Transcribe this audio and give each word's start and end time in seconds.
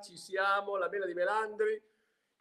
ci 0.00 0.16
siamo, 0.16 0.76
la 0.76 0.88
Mela 0.88 1.06
di 1.06 1.14
Melandri. 1.14 1.80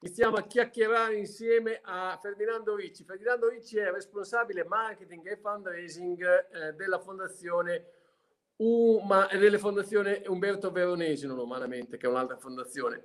Iniziamo 0.02 0.38
a 0.38 0.44
chiacchierare 0.44 1.16
insieme 1.18 1.82
a 1.84 2.18
Ferdinando 2.22 2.76
Ricci. 2.76 3.04
Ferdinando 3.04 3.50
Ricci 3.50 3.78
è 3.78 3.92
responsabile 3.92 4.64
marketing 4.64 5.30
e 5.30 5.38
fundraising 5.38 6.24
eh, 6.24 6.74
della 6.74 7.00
fondazione 7.00 7.98
Uma, 8.62 9.26
delle 9.32 9.58
fondazione 9.58 10.24
Umberto 10.28 10.70
Veronesi, 10.70 11.26
non 11.26 11.38
umanamente, 11.38 11.96
che 11.96 12.08
è 12.08 12.10
un'altra 12.10 12.36
fondazione. 12.38 13.04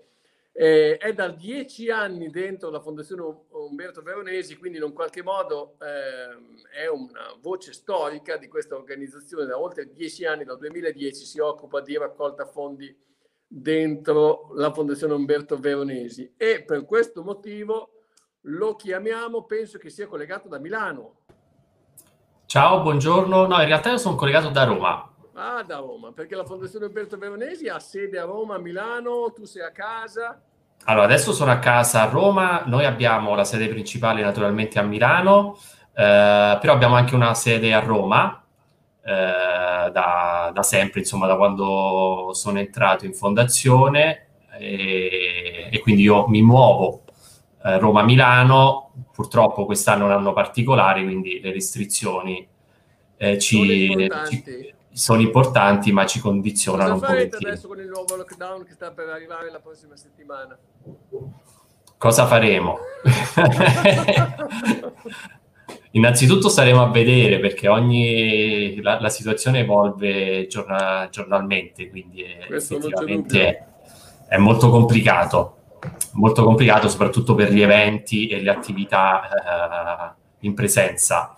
Eh, 0.53 0.97
è 0.99 1.13
da 1.13 1.29
dieci 1.29 1.91
anni 1.91 2.29
dentro 2.31 2.71
la 2.71 2.81
fondazione 2.81 3.23
Umberto 3.51 4.03
Veronesi, 4.03 4.57
quindi 4.57 4.79
in 4.79 4.85
un 4.85 4.93
qualche 4.93 5.23
modo 5.23 5.77
eh, 5.81 6.81
è 6.83 6.87
una 6.89 7.37
voce 7.41 7.73
storica 7.73 8.37
di 8.37 8.49
questa 8.49 8.75
organizzazione. 8.75 9.47
Da 9.47 9.59
oltre 9.59 9.93
dieci 9.93 10.25
anni, 10.25 10.43
dal 10.43 10.59
2010, 10.59 11.25
si 11.25 11.39
occupa 11.39 11.81
di 11.81 11.97
raccolta 11.97 12.47
fondi 12.47 12.97
dentro 13.47 14.51
la 14.55 14.73
fondazione 14.73 15.15
Umberto 15.15 15.57
Veronesi 15.59 16.35
e 16.37 16.65
per 16.65 16.85
questo 16.85 17.23
motivo 17.23 17.91
lo 18.43 18.75
chiamiamo, 18.75 19.45
penso 19.45 19.79
che 19.79 19.91
sia 19.91 20.07
collegato 20.07 20.49
da 20.49 20.59
Milano. 20.59 21.21
Ciao, 22.47 22.83
buongiorno. 22.83 23.47
No, 23.47 23.61
in 23.61 23.67
realtà 23.67 23.91
io 23.91 23.97
sono 23.97 24.17
collegato 24.17 24.51
da 24.51 24.65
Roma. 24.65 25.11
Ah, 25.35 25.65
da 25.65 25.79
Roma, 25.79 26.13
perché 26.13 26.37
la 26.37 26.45
Fondazione 26.45 26.87
Umberto 26.87 27.17
Veronesi 27.17 27.69
ha 27.69 27.81
sede 27.81 28.19
a 28.19 28.25
Roma, 28.25 28.55
a 28.55 28.59
Milano, 28.59 29.33
tu 29.35 29.45
sei 29.45 29.63
a 29.63 29.73
casa. 29.73 30.41
Allora, 30.85 31.07
adesso 31.07 31.33
sono 31.33 31.51
a 31.51 31.59
casa 31.59 32.03
a 32.03 32.11
Roma, 32.11 32.63
noi 32.67 32.85
abbiamo 32.85 33.35
la 33.35 33.45
sede 33.45 33.69
principale 33.69 34.23
naturalmente 34.23 34.79
a 34.79 34.83
Milano, 34.83 35.57
eh, 35.95 36.59
però 36.61 36.73
abbiamo 36.73 36.95
anche 36.95 37.15
una 37.15 37.35
sede 37.35 37.73
a 37.73 37.81
Roma, 37.81 38.44
da, 39.11 40.51
da, 40.53 40.63
sempre, 40.63 41.01
insomma, 41.01 41.27
da 41.27 41.37
quando 41.37 42.31
sono 42.33 42.59
entrato 42.59 43.05
in 43.05 43.13
fondazione 43.13 44.27
e, 44.59 45.69
e 45.71 45.79
quindi 45.81 46.03
io 46.03 46.27
mi 46.29 46.43
muovo 46.43 47.03
eh, 47.63 47.79
Roma-Milano, 47.79 48.93
purtroppo 49.13 49.65
quest'anno 49.65 50.05
è 50.05 50.07
un 50.07 50.13
anno 50.13 50.33
particolare, 50.33 51.03
quindi 51.03 51.41
le 51.41 51.53
restrizioni 51.53 52.47
eh, 53.17 53.39
ci, 53.39 54.11
ci 54.29 54.75
sono 54.93 55.21
importanti, 55.21 55.93
ma 55.93 56.07
ci 56.07 56.21
condizionano 56.21 56.99
Cosa 56.99 57.07
un 57.07 57.13
pochettino. 57.13 57.51
adesso 57.51 57.69
con 57.69 57.81
il 57.81 57.89
nuovo 57.89 58.17
lockdown 58.17 58.65
che 58.65 58.73
sta 58.73 58.91
per 58.91 59.09
arrivare 59.09 59.51
la 59.51 59.61
prossima 59.61 59.97
settimana? 59.97 60.57
Cosa 61.97 62.27
faremo? 62.27 62.79
Innanzitutto 65.97 66.49
staremo 66.49 66.83
a 66.83 66.91
vedere 66.91 67.39
perché 67.39 67.69
ogni, 67.69 68.83
la, 68.83 69.01
la 69.01 69.09
situazione 69.09 69.61
evolve 69.61 70.49
giornal, 70.49 71.09
giornalmente, 71.09 71.89
quindi 71.89 72.23
è, 72.23 72.53
effettivamente 72.53 73.47
è, 73.47 73.65
è, 74.31 74.37
molto 74.39 74.71
complicato, 74.71 75.59
molto 76.15 76.43
complicato 76.43 76.89
soprattutto 76.89 77.37
per 77.37 77.53
gli 77.53 77.63
eventi 77.63 78.27
e 78.27 78.43
le 78.43 78.51
attività 78.51 79.23
eh, 80.11 80.47
in 80.47 80.55
presenza. 80.55 81.33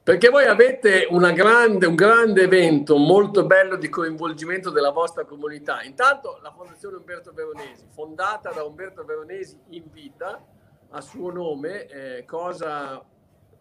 Perché 0.00 0.28
voi 0.28 0.44
avete 0.44 1.08
grande, 1.34 1.86
un 1.86 1.96
grande 1.96 2.42
evento 2.42 2.96
molto 2.96 3.44
bello 3.46 3.74
di 3.74 3.88
coinvolgimento 3.88 4.70
della 4.70 4.90
vostra 4.90 5.24
comunità. 5.24 5.82
Intanto 5.82 6.38
la 6.40 6.52
Fondazione 6.52 6.98
Umberto 6.98 7.32
Veronesi, 7.34 7.84
fondata 7.92 8.52
da 8.52 8.62
Umberto 8.62 9.04
Veronesi 9.04 9.58
in 9.70 9.84
vita, 9.90 10.40
a 10.90 11.00
suo 11.00 11.32
nome, 11.32 11.86
eh, 11.86 12.24
cosa 12.24 13.04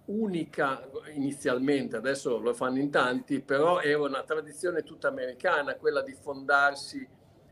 unica 0.06 0.90
inizialmente, 1.14 1.96
adesso 1.96 2.40
lo 2.40 2.54
fanno 2.54 2.80
in 2.80 2.90
tanti, 2.90 3.40
però 3.40 3.80
era 3.82 4.02
una 4.02 4.24
tradizione 4.24 4.84
tutta 4.84 5.08
americana, 5.08 5.76
quella 5.76 6.02
di 6.02 6.14
fondarsi 6.14 7.08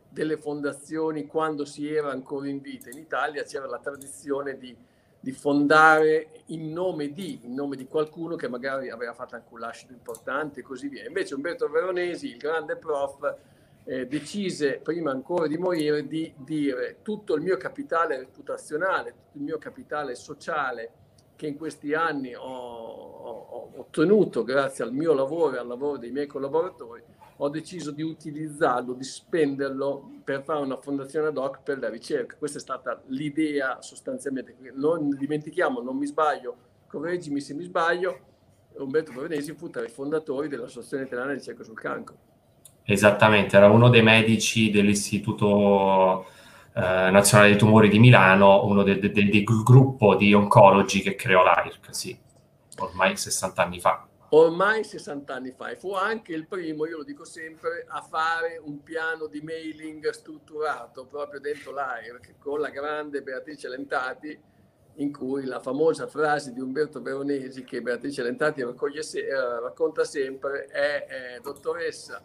delle 0.10 0.38
fondazioni 0.38 1.28
quando 1.28 1.66
si 1.66 1.94
era 1.94 2.12
ancora 2.12 2.48
in 2.48 2.62
vita. 2.62 2.90
In 2.90 2.98
Italia 2.98 3.44
c'era 3.44 3.68
la 3.68 3.80
tradizione 3.80 4.58
di 4.58 4.76
di 5.20 5.32
fondare 5.32 6.44
in 6.48 6.72
nome 6.72 7.12
di, 7.12 7.42
in 7.44 7.54
nome 7.54 7.76
di 7.76 7.86
qualcuno 7.86 8.36
che 8.36 8.48
magari 8.48 8.90
aveva 8.90 9.14
fatto 9.14 9.36
anche 9.36 9.50
un 9.52 9.60
lascito 9.60 9.92
importante 9.92 10.62
e 10.62 10.64
così 10.64 10.88
via. 10.88 11.06
Invece 11.06 11.36
Umberto 11.36 11.68
Veronesi, 11.68 12.28
il 12.28 12.38
grande 12.38 12.78
prof, 12.78 13.36
eh, 13.84 14.08
decise 14.08 14.80
prima 14.82 15.12
ancora 15.12 15.48
di 15.48 15.58
morire 15.58 16.08
di 16.08 16.34
dire 16.38 17.00
tutto 17.02 17.36
il 17.36 17.42
mio 17.42 17.58
capitale 17.58 18.18
reputazionale, 18.18 19.12
tutto 19.12 19.38
il 19.38 19.44
mio 19.44 19.58
capitale 19.58 20.16
sociale 20.16 20.92
che 21.40 21.48
in 21.48 21.56
questi 21.56 21.94
anni 21.94 22.36
ho, 22.36 22.42
ho, 22.44 23.72
ottenuto 23.78 24.44
grazie 24.44 24.84
al 24.84 24.92
mio 24.92 25.14
lavoro 25.14 25.56
e 25.56 25.60
al 25.60 25.68
lavoro 25.68 25.98
dei 25.98 26.12
miei 26.12 26.28
collaboratori, 26.28 27.02
ho 27.38 27.48
deciso 27.48 27.92
di 27.92 28.02
utilizzarlo, 28.02 28.92
di 28.92 29.06
spenderlo 29.06 30.20
per 30.26 30.44
fare 30.44 30.60
una 30.60 30.76
fondazione 30.76 31.28
ad 31.28 31.38
hoc 31.38 31.62
per 31.64 31.80
la 31.80 31.88
ricerca. 31.88 32.36
Questa 32.36 32.58
è 32.58 32.62
stata 32.62 33.02
l'idea 33.06 33.82
sostanzialmente. 33.82 34.58
Non 34.74 35.12
dimentichiamo, 35.12 35.80
non 35.80 35.96
mi 35.96 36.08
sbaglio, 36.08 36.58
correggimi 36.88 37.40
se 37.40 37.54
mi 37.54 37.64
sbaglio, 37.64 38.20
Umberto 38.74 39.14
Veronesi 39.14 39.54
fu 39.54 39.70
tra 39.70 39.86
i 39.86 39.90
fondatori 39.90 40.50
dell'Associazione 40.50 41.04
Italiana 41.04 41.32
di 41.32 41.38
Ricerca 41.38 41.64
sul 41.64 41.80
Cancro. 41.80 42.18
Esattamente, 42.84 43.56
era 43.56 43.70
uno 43.70 43.88
dei 43.88 44.04
medici 44.04 44.72
dell'Istituto 44.72 46.26
eh, 46.80 47.12
Nazionale 47.12 47.50
dei 47.50 47.58
Tumori 47.58 47.90
di 47.90 48.00
Milano, 48.00 48.66
uno 48.66 48.84
del 48.84 49.00
de, 49.00 49.12
de, 49.12 49.26
de 49.26 49.44
gruppo 49.44 50.16
di 50.16 50.34
oncologi 50.34 51.02
che 51.02 51.16
creò 51.16 51.44
l'AIRC, 51.44 51.94
sì, 51.94 52.18
ormai 52.78 53.18
60 53.18 53.62
anni 53.62 53.80
fa. 53.82 54.08
Ormai 54.32 54.84
60 54.84 55.34
anni 55.34 55.52
fa 55.52 55.70
e 55.72 55.76
fu 55.76 55.94
anche 55.94 56.34
il 56.34 56.48
primo, 56.48 56.86
io 56.86 56.98
lo 56.98 57.04
dico 57.04 57.26
sempre, 57.26 57.86
a 57.88 58.02
fare 58.02 58.62
un 58.64 58.82
piano 58.82 59.26
di 59.26 59.42
mailing 59.42 60.08
strutturato 60.12 61.06
proprio 61.06 61.42
dentro 61.42 61.74
l'AIR 61.74 62.20
con 62.40 62.62
la 62.62 62.70
grande 62.70 63.22
Beatrice 63.24 63.68
Lentati 63.68 64.40
in 64.96 65.12
cui 65.12 65.46
la 65.46 65.60
famosa 65.60 66.08
frase 66.08 66.54
di 66.54 66.60
Umberto 66.60 67.02
Veronesi 67.02 67.64
che 67.64 67.82
Beatrice 67.82 68.22
Lentati 68.22 68.64
se, 69.00 69.20
eh, 69.20 69.60
racconta 69.60 70.04
sempre 70.04 70.66
è 70.66 71.06
eh, 71.10 71.40
dottoressa 71.42 72.24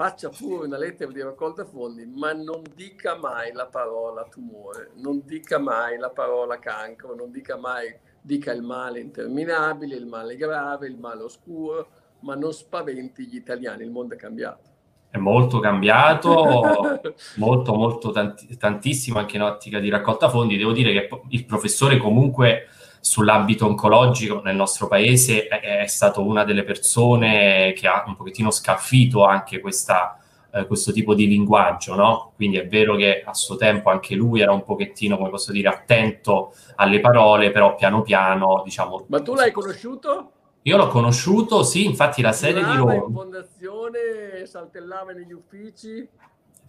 faccia 0.00 0.30
pure 0.30 0.64
una 0.64 0.78
lettera 0.78 1.12
di 1.12 1.20
raccolta 1.20 1.66
fondi 1.66 2.06
ma 2.06 2.32
non 2.32 2.62
dica 2.74 3.18
mai 3.18 3.52
la 3.52 3.66
parola 3.66 4.26
tumore, 4.30 4.92
non 4.94 5.20
dica 5.26 5.58
mai 5.58 5.98
la 5.98 6.08
parola 6.08 6.58
cancro, 6.58 7.14
non 7.14 7.30
dica 7.30 7.58
mai 7.58 7.94
dica 8.18 8.50
il 8.50 8.62
male 8.62 9.00
interminabile, 9.00 9.96
il 9.96 10.06
male 10.06 10.36
grave, 10.36 10.86
il 10.86 10.96
male 10.96 11.24
oscuro, 11.24 11.88
ma 12.20 12.34
non 12.34 12.54
spaventi 12.54 13.26
gli 13.26 13.36
italiani, 13.36 13.82
il 13.82 13.90
mondo 13.90 14.14
è 14.14 14.16
cambiato. 14.16 14.70
È 15.10 15.18
molto 15.18 15.58
cambiato, 15.58 16.32
molto, 17.36 17.74
molto, 17.74 18.10
tanti, 18.10 18.56
tantissimo 18.56 19.18
anche 19.18 19.36
in 19.36 19.42
ottica 19.42 19.80
di 19.80 19.90
raccolta 19.90 20.30
fondi. 20.30 20.56
Devo 20.56 20.72
dire 20.72 20.92
che 20.92 21.08
il 21.28 21.44
professore 21.44 21.98
comunque 21.98 22.68
sull'ambito 23.00 23.66
oncologico 23.66 24.42
nel 24.42 24.54
nostro 24.54 24.86
paese 24.86 25.48
è, 25.48 25.80
è 25.82 25.86
stato 25.86 26.24
una 26.24 26.44
delle 26.44 26.64
persone 26.64 27.72
che 27.72 27.88
ha 27.88 28.04
un 28.06 28.14
pochettino 28.14 28.50
scaffito 28.50 29.24
anche 29.24 29.60
questa, 29.60 30.18
eh, 30.52 30.66
questo 30.66 30.92
tipo 30.92 31.14
di 31.14 31.26
linguaggio, 31.26 31.94
no? 31.94 32.32
Quindi 32.36 32.58
è 32.58 32.66
vero 32.66 32.96
che 32.96 33.22
a 33.24 33.34
suo 33.34 33.56
tempo 33.56 33.90
anche 33.90 34.14
lui 34.14 34.40
era 34.40 34.52
un 34.52 34.64
pochettino, 34.64 35.16
come 35.16 35.30
posso 35.30 35.50
dire, 35.50 35.68
attento 35.68 36.52
alle 36.76 37.00
parole, 37.00 37.50
però 37.50 37.74
piano 37.74 38.02
piano, 38.02 38.60
diciamo... 38.64 39.06
Ma 39.08 39.20
tu 39.22 39.34
l'hai 39.34 39.50
conosciuto? 39.50 40.32
Io 40.62 40.76
l'ho 40.76 40.88
conosciuto, 40.88 41.62
sì, 41.62 41.86
infatti 41.86 42.20
la 42.20 42.32
sede 42.32 42.62
di 42.62 42.76
Roma... 42.76 42.94
in 42.94 43.12
fondazione, 43.12 44.44
saltellava 44.44 45.12
negli 45.12 45.32
uffici... 45.32 46.08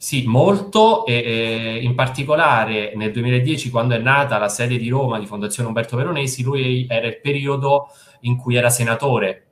Sì, 0.01 0.25
molto, 0.25 1.05
e, 1.05 1.13
e, 1.13 1.79
in 1.83 1.93
particolare 1.93 2.93
nel 2.95 3.11
2010, 3.11 3.69
quando 3.69 3.93
è 3.93 3.99
nata 3.99 4.39
la 4.39 4.49
sede 4.49 4.77
di 4.77 4.89
Roma 4.89 5.19
di 5.19 5.27
Fondazione 5.27 5.67
Umberto 5.67 5.95
Veronesi, 5.95 6.41
lui 6.41 6.87
era 6.89 7.05
il 7.05 7.19
periodo 7.19 7.89
in 8.21 8.35
cui 8.35 8.55
era 8.55 8.69
senatore 8.69 9.45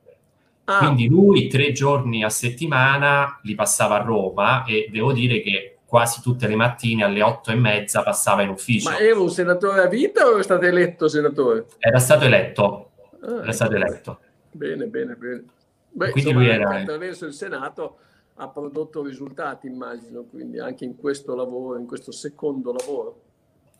Ah. 0.70 0.78
Quindi 0.78 1.08
lui 1.08 1.48
tre 1.48 1.72
giorni 1.72 2.22
a 2.22 2.28
settimana 2.28 3.40
li 3.42 3.56
passava 3.56 3.96
a 3.96 4.04
Roma 4.04 4.64
e 4.64 4.88
devo 4.88 5.12
dire 5.12 5.40
che 5.40 5.78
quasi 5.84 6.20
tutte 6.20 6.46
le 6.46 6.54
mattine 6.54 7.02
alle 7.02 7.22
otto 7.22 7.50
e 7.50 7.56
mezza 7.56 8.04
passava 8.04 8.42
in 8.42 8.50
ufficio. 8.50 8.88
Ma 8.88 8.98
era 8.98 9.18
un 9.18 9.30
senatore 9.30 9.80
a 9.80 9.88
vita 9.88 10.28
o 10.28 10.36
è 10.38 10.42
stato 10.44 10.64
eletto 10.64 11.08
senatore? 11.08 11.66
Era 11.78 11.98
stato 11.98 12.24
eletto. 12.24 12.90
Ah, 13.20 13.42
era 13.42 13.52
stato 13.52 13.74
ecco. 13.74 13.84
eletto. 13.84 14.18
Bene, 14.52 14.86
bene, 14.86 15.14
bene. 15.14 15.44
Beh, 15.90 16.10
quindi 16.10 16.30
insomma, 16.30 16.46
lui 16.46 16.54
era... 16.54 16.70
attraverso 16.70 17.26
il 17.26 17.32
Senato 17.32 17.96
ha 18.40 18.48
prodotto 18.48 19.02
risultati, 19.02 19.66
immagino, 19.66 20.24
quindi 20.24 20.58
anche 20.58 20.86
in 20.86 20.96
questo 20.96 21.34
lavoro, 21.34 21.78
in 21.78 21.86
questo 21.86 22.10
secondo 22.10 22.72
lavoro. 22.72 23.20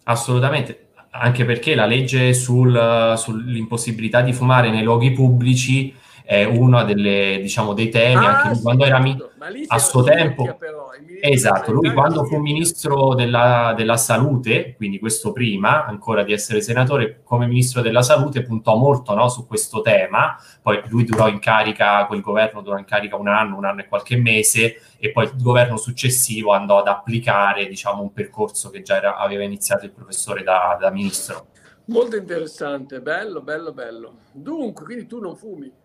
Assolutamente, 0.04 0.88
anche 1.10 1.46
perché 1.46 1.74
la 1.74 1.86
legge 1.86 2.34
sul, 2.34 3.14
sull'impossibilità 3.16 4.20
di 4.20 4.34
fumare 4.34 4.70
nei 4.70 4.82
luoghi 4.82 5.12
pubblici 5.12 5.94
è 6.30 6.44
uno 6.44 6.84
delle, 6.84 7.40
diciamo, 7.42 7.74
dei 7.74 7.88
temi, 7.88 8.24
ah, 8.24 8.36
anche 8.36 8.54
sì, 8.54 8.62
quando 8.62 8.84
era 8.84 9.00
mi- 9.00 9.20
a 9.66 9.78
suo 9.80 10.04
tempo. 10.04 10.54
Però, 10.56 10.90
esatto, 11.20 11.72
lui 11.72 11.92
quando 11.92 12.22
fu 12.22 12.36
ministro 12.38 13.16
della, 13.16 13.74
della, 13.76 13.96
salute, 13.96 14.76
quindi 14.76 15.00
questo 15.00 15.32
prima 15.32 15.84
ancora 15.84 16.22
di 16.22 16.32
essere 16.32 16.60
senatore, 16.60 17.22
come 17.24 17.48
ministro 17.48 17.80
della 17.82 18.02
salute 18.02 18.44
puntò 18.44 18.76
molto 18.76 19.12
no, 19.12 19.28
su 19.28 19.44
questo 19.44 19.80
tema, 19.80 20.36
poi 20.62 20.80
lui 20.86 21.02
durò 21.02 21.26
in 21.26 21.40
carica, 21.40 22.06
quel 22.06 22.20
governo 22.20 22.60
durò 22.60 22.78
in 22.78 22.84
carica 22.84 23.16
un 23.16 23.26
anno, 23.26 23.56
un 23.56 23.64
anno 23.64 23.80
e 23.80 23.88
qualche 23.88 24.16
mese, 24.16 24.80
e 25.00 25.10
poi 25.10 25.24
il 25.24 25.32
governo 25.42 25.76
successivo 25.78 26.52
andò 26.52 26.78
ad 26.78 26.86
applicare 26.86 27.66
diciamo, 27.66 28.02
un 28.02 28.12
percorso 28.12 28.70
che 28.70 28.82
già 28.82 28.98
era, 28.98 29.16
aveva 29.16 29.42
iniziato 29.42 29.84
il 29.84 29.90
professore 29.90 30.44
da, 30.44 30.78
da 30.80 30.92
ministro. 30.92 31.48
Molto 31.86 32.14
interessante, 32.14 33.00
bello, 33.00 33.40
bello, 33.40 33.72
bello. 33.72 34.18
Dunque, 34.30 34.84
quindi 34.84 35.08
tu 35.08 35.18
non 35.18 35.34
fumi? 35.34 35.79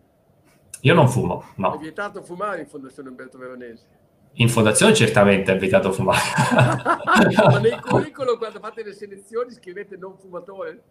Io 0.81 0.94
non 0.94 1.07
fumo, 1.07 1.44
no. 1.56 1.75
È 1.75 1.77
vietato 1.77 2.22
fumare 2.22 2.62
in 2.62 2.68
Fondazione 2.68 3.10
Umberto 3.10 3.38
Veronesi? 3.38 3.83
In 4.38 4.50
fondazione 4.50 4.94
certamente 4.94 5.54
è 5.54 5.57
vietato 5.57 5.92
fumare. 5.92 6.19
Ma 7.50 7.60
nel 7.60 7.80
curriculum 7.80 8.38
quando 8.38 8.60
fate 8.60 8.83
le 8.83 8.94
selezioni 8.94 9.51
scrivete 9.51 9.95
non 9.95 10.18
fumatore? 10.18 10.81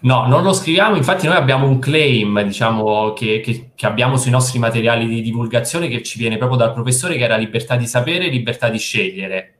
No, 0.00 0.26
non 0.26 0.42
lo 0.42 0.52
scriviamo, 0.52 0.96
infatti 0.96 1.26
noi 1.26 1.36
abbiamo 1.36 1.66
un 1.66 1.78
claim, 1.78 2.42
diciamo, 2.42 3.14
che, 3.14 3.40
che, 3.40 3.70
che, 3.74 3.86
abbiamo 3.86 4.18
sui 4.18 4.30
nostri 4.30 4.58
materiali 4.58 5.06
di 5.06 5.22
divulgazione 5.22 5.88
che 5.88 6.02
ci 6.02 6.18
viene 6.18 6.36
proprio 6.36 6.58
dal 6.58 6.74
professore 6.74 7.16
che 7.16 7.24
era 7.24 7.36
libertà 7.36 7.76
di 7.76 7.86
sapere, 7.86 8.28
libertà 8.28 8.68
di 8.68 8.78
scegliere. 8.78 9.54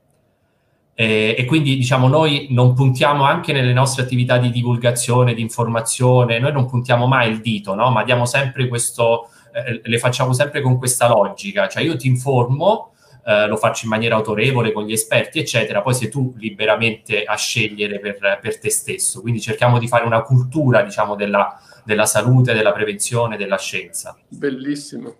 E, 0.93 1.35
e 1.37 1.45
quindi, 1.45 1.75
diciamo, 1.75 2.07
noi 2.07 2.47
non 2.51 2.75
puntiamo 2.75 3.23
anche 3.23 3.51
nelle 3.51 3.73
nostre 3.73 4.03
attività 4.03 4.37
di 4.37 4.51
divulgazione, 4.51 5.33
di 5.33 5.41
informazione, 5.41 6.39
noi 6.39 6.51
non 6.51 6.67
puntiamo 6.67 7.07
mai 7.07 7.31
il 7.31 7.41
dito, 7.41 7.73
no? 7.73 7.89
Ma 7.89 8.03
diamo 8.03 8.25
sempre 8.25 8.67
questo, 8.67 9.29
eh, 9.65 9.81
le 9.83 9.97
facciamo 9.97 10.33
sempre 10.33 10.61
con 10.61 10.77
questa 10.77 11.07
logica, 11.07 11.67
cioè 11.67 11.83
io 11.83 11.95
ti 11.95 12.07
informo, 12.07 12.93
eh, 13.25 13.47
lo 13.47 13.57
faccio 13.57 13.85
in 13.85 13.89
maniera 13.89 14.15
autorevole 14.15 14.71
con 14.71 14.85
gli 14.85 14.93
esperti, 14.93 15.39
eccetera, 15.39 15.81
poi 15.81 15.93
sei 15.93 16.09
tu 16.09 16.33
liberamente 16.37 17.23
a 17.23 17.35
scegliere 17.35 17.99
per, 17.99 18.39
per 18.41 18.59
te 18.59 18.69
stesso. 18.69 19.21
Quindi 19.21 19.41
cerchiamo 19.41 19.79
di 19.79 19.87
fare 19.87 20.05
una 20.05 20.21
cultura, 20.21 20.81
diciamo, 20.81 21.15
della, 21.15 21.59
della 21.83 22.05
salute, 22.05 22.53
della 22.53 22.71
prevenzione, 22.71 23.35
della 23.35 23.57
scienza. 23.57 24.17
Bellissimo. 24.27 25.15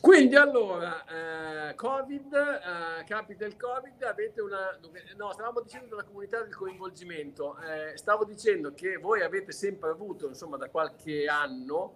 Quindi 0.00 0.36
allora, 0.36 1.04
eh, 1.06 1.74
Covid, 1.74 2.32
eh, 2.32 3.04
capita 3.04 3.46
Covid, 3.46 4.02
avete 4.04 4.40
una... 4.40 4.78
No, 5.16 5.32
stavamo 5.32 5.60
dicendo 5.60 5.88
della 5.90 6.04
comunità 6.04 6.40
del 6.40 6.54
coinvolgimento. 6.54 7.56
Eh, 7.58 7.96
stavo 7.96 8.24
dicendo 8.24 8.72
che 8.74 8.96
voi 8.96 9.22
avete 9.22 9.52
sempre 9.52 9.90
avuto, 9.90 10.28
insomma, 10.28 10.56
da 10.56 10.68
qualche 10.68 11.26
anno, 11.26 11.94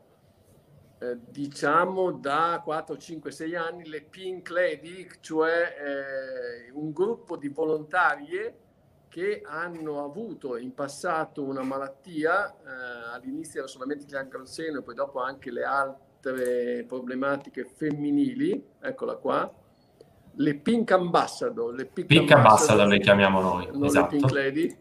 eh, 1.03 1.19
diciamo 1.29 2.13
da 2.13 2.61
4, 2.63 2.97
5, 2.97 3.31
6 3.33 3.55
anni 3.57 3.89
le 3.89 4.03
Pink 4.03 4.49
Lady, 4.51 5.09
cioè 5.21 5.75
eh, 6.69 6.71
un 6.73 6.93
gruppo 6.93 7.37
di 7.37 7.49
volontarie 7.49 8.59
che 9.09 9.43
hanno 9.45 10.05
avuto 10.05 10.57
in 10.57 10.73
passato 10.73 11.43
una 11.43 11.63
malattia, 11.63 12.51
eh, 12.51 13.15
all'inizio 13.15 13.59
era 13.59 13.69
solamente 13.69 14.05
il 14.05 14.11
cancro 14.13 14.39
al 14.39 14.47
seno 14.47 14.79
e 14.79 14.83
poi 14.83 14.95
dopo 14.95 15.21
anche 15.21 15.51
le 15.51 15.65
altre 15.65 16.85
problematiche 16.87 17.65
femminili, 17.65 18.65
eccola 18.81 19.17
qua, 19.17 19.53
le 20.35 20.55
Pink 20.55 20.93
Ambassador. 20.93 21.75
Le 21.75 21.87
Pink, 21.87 22.07
Pink 22.07 22.31
Ambassador, 22.31 22.83
Ambassador 22.83 22.87
le 22.87 23.01
chiamiamo 23.01 23.41
noi, 23.41 23.87
esatto. 23.87 24.15
le 24.15 24.21
Pink 24.21 24.31
Lady 24.31 24.77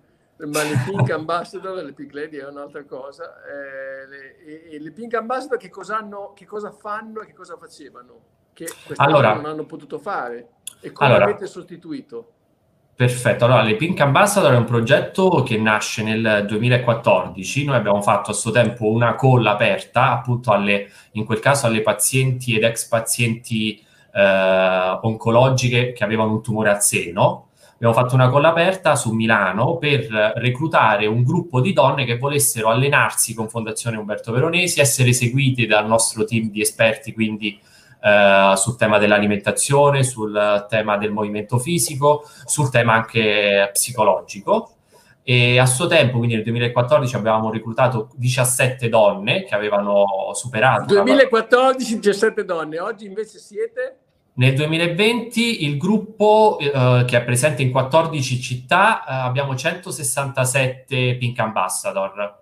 ma 0.47 0.63
le 0.63 0.81
Pink 0.85 1.09
Ambassador 1.11 1.83
le 1.83 1.93
Pink 1.93 2.13
Lady 2.13 2.38
è 2.38 2.47
un'altra 2.47 2.83
cosa. 2.85 3.35
Eh, 3.43 4.07
le, 4.07 4.38
e, 4.45 4.75
e, 4.75 4.79
le 4.79 4.91
Pink 4.91 5.13
Ambassador 5.13 5.57
che 5.57 5.69
cosa, 5.69 5.97
hanno, 5.97 6.33
che 6.35 6.45
cosa 6.45 6.71
fanno 6.71 7.21
e 7.21 7.25
che 7.25 7.33
cosa 7.33 7.57
facevano? 7.57 8.19
Che 8.53 8.67
quest'anno 8.85 9.09
allora, 9.09 9.33
non 9.35 9.45
hanno 9.45 9.65
potuto 9.65 9.99
fare? 9.99 10.49
E 10.79 10.91
come 10.91 11.09
allora, 11.09 11.25
avete 11.25 11.47
sostituito? 11.47 12.33
Perfetto, 12.93 13.45
allora 13.45 13.63
le 13.63 13.77
Pink 13.77 13.99
Ambassador 13.99 14.53
è 14.53 14.57
un 14.57 14.65
progetto 14.65 15.41
che 15.43 15.57
nasce 15.57 16.03
nel 16.03 16.45
2014, 16.47 17.65
noi 17.65 17.75
abbiamo 17.75 18.01
fatto 18.01 18.29
a 18.29 18.33
suo 18.33 18.51
tempo 18.51 18.91
una 18.91 19.15
call 19.15 19.44
aperta 19.47 20.11
appunto 20.11 20.51
alle, 20.51 20.87
in 21.13 21.25
quel 21.25 21.39
caso 21.39 21.65
alle 21.65 21.81
pazienti 21.81 22.55
ed 22.55 22.63
ex 22.63 22.87
pazienti 22.87 23.83
eh, 24.13 24.99
oncologiche 25.01 25.94
che 25.94 26.03
avevano 26.03 26.33
un 26.33 26.44
tumore 26.44 26.69
al 26.69 26.83
seno, 26.83 27.47
abbiamo 27.81 27.94
fatto 27.95 28.13
una 28.13 28.30
colla 28.30 28.50
aperta 28.50 28.95
su 28.95 29.12
Milano 29.12 29.78
per 29.78 30.06
reclutare 30.36 31.07
un 31.07 31.24
gruppo 31.24 31.62
di 31.62 31.74
donne 31.74 32.06
che 32.06 32.19
volessero 32.19 32.69
allenarsi 32.69 33.33
con 33.33 33.50
Fondazione 33.50 33.98
Umberto 33.98 34.31
Veronesi, 34.31 34.80
essere 34.80 35.13
seguite 35.13 35.66
dal 35.66 35.88
nostro 35.88 36.24
team 36.24 36.51
di 36.51 36.62
esperti, 36.62 37.12
quindi 37.12 37.60
eh, 38.04 38.54
sul 38.56 38.78
tema 38.78 39.00
dell'alimentazione, 39.00 40.04
sul 40.04 40.68
tema 40.69 40.98
del 40.98 41.12
movimento 41.12 41.57
fisico, 41.57 42.24
sul 42.45 42.69
tema 42.69 42.94
anche 42.94 43.72
psicologico. 43.74 44.74
E 45.24 45.57
a 45.57 45.66
suo 45.66 45.88
tempo, 45.88 46.18
quindi 46.18 46.36
nel 46.36 46.44
2014, 46.44 47.16
avevamo 47.16 47.50
reclutato 47.50 48.10
17 48.13 48.89
donne 48.89 49.44
che 49.44 49.56
avevano 49.56 50.31
superato. 50.33 50.94
2014, 50.94 51.95
17 51.95 52.45
donne, 52.45 52.80
oggi 52.80 53.07
invece 53.07 53.39
siete? 53.39 54.00
Nel 54.33 54.56
2020 54.56 55.66
il 55.66 55.78
gruppo 55.78 56.57
eh, 56.57 57.04
che 57.06 57.18
è 57.18 57.24
presente 57.24 57.62
in 57.62 57.72
14 57.72 58.42
città 58.42 59.04
eh, 59.04 59.13
abbiamo 59.13 59.56
167 59.56 61.18
Pink 61.18 61.38
Ambassador. 61.39 62.39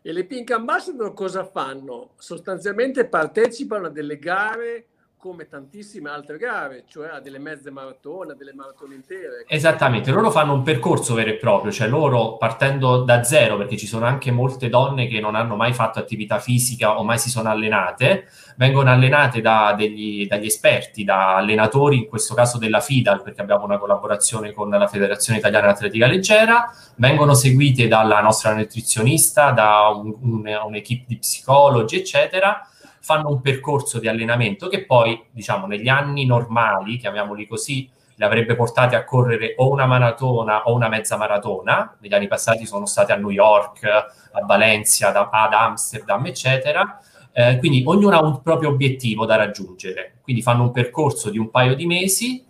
E 0.00 0.12
le 0.12 0.24
Pink 0.24 0.50
Ambassador 0.50 1.12
cosa 1.12 1.44
fanno? 1.44 2.10
Sostanzialmente 2.16 3.06
partecipano 3.06 3.86
a 3.86 3.90
delle 3.90 4.18
gare 4.18 4.86
come 5.24 5.48
tantissime 5.48 6.10
altre 6.10 6.36
gare, 6.36 6.84
cioè 6.86 7.08
a 7.08 7.18
delle 7.18 7.38
mezze 7.38 7.70
maratone, 7.70 8.32
a 8.32 8.34
delle 8.34 8.52
maratone 8.52 8.94
intere. 8.94 9.46
Esattamente, 9.48 10.10
loro 10.10 10.30
fanno 10.30 10.52
un 10.52 10.62
percorso 10.62 11.14
vero 11.14 11.30
e 11.30 11.36
proprio, 11.36 11.72
cioè 11.72 11.88
loro 11.88 12.36
partendo 12.36 13.04
da 13.04 13.24
zero, 13.24 13.56
perché 13.56 13.78
ci 13.78 13.86
sono 13.86 14.04
anche 14.04 14.30
molte 14.30 14.68
donne 14.68 15.06
che 15.06 15.20
non 15.20 15.34
hanno 15.34 15.56
mai 15.56 15.72
fatto 15.72 15.98
attività 15.98 16.40
fisica 16.40 16.98
o 16.98 17.04
mai 17.04 17.16
si 17.18 17.30
sono 17.30 17.48
allenate, 17.48 18.26
vengono 18.58 18.90
allenate 18.90 19.40
da 19.40 19.74
degli, 19.74 20.26
dagli 20.26 20.44
esperti, 20.44 21.04
da 21.04 21.36
allenatori, 21.36 21.96
in 21.96 22.06
questo 22.06 22.34
caso 22.34 22.58
della 22.58 22.80
FIDAL, 22.80 23.22
perché 23.22 23.40
abbiamo 23.40 23.64
una 23.64 23.78
collaborazione 23.78 24.52
con 24.52 24.68
la 24.68 24.86
Federazione 24.88 25.38
Italiana 25.38 25.68
Atletica 25.68 26.06
Leggera, 26.06 26.70
vengono 26.96 27.32
seguite 27.32 27.88
dalla 27.88 28.20
nostra 28.20 28.54
nutrizionista, 28.54 29.52
da 29.52 29.88
un, 29.88 30.14
un, 30.20 30.60
un'equipe 30.66 31.04
di 31.06 31.16
psicologi, 31.16 31.96
eccetera, 31.96 32.68
fanno 33.04 33.28
un 33.28 33.42
percorso 33.42 33.98
di 33.98 34.08
allenamento 34.08 34.66
che 34.66 34.86
poi, 34.86 35.26
diciamo, 35.30 35.66
negli 35.66 35.88
anni 35.88 36.24
normali, 36.24 36.96
chiamiamoli 36.96 37.46
così, 37.46 37.86
le 38.14 38.24
avrebbe 38.24 38.54
portate 38.56 38.96
a 38.96 39.04
correre 39.04 39.52
o 39.58 39.70
una 39.70 39.84
maratona 39.84 40.62
o 40.62 40.72
una 40.72 40.88
mezza 40.88 41.18
maratona. 41.18 41.98
Negli 42.00 42.14
anni 42.14 42.28
passati 42.28 42.64
sono 42.64 42.86
state 42.86 43.12
a 43.12 43.16
New 43.16 43.28
York, 43.28 43.84
a 43.84 44.44
Valencia, 44.46 45.12
ad 45.12 45.52
Amsterdam, 45.52 46.24
eccetera. 46.24 46.98
Eh, 47.30 47.58
quindi 47.58 47.82
ognuno 47.84 48.16
ha 48.16 48.24
un 48.24 48.40
proprio 48.40 48.70
obiettivo 48.70 49.26
da 49.26 49.36
raggiungere. 49.36 50.14
Quindi 50.22 50.40
fanno 50.40 50.62
un 50.62 50.70
percorso 50.70 51.28
di 51.28 51.36
un 51.36 51.50
paio 51.50 51.74
di 51.74 51.84
mesi. 51.84 52.42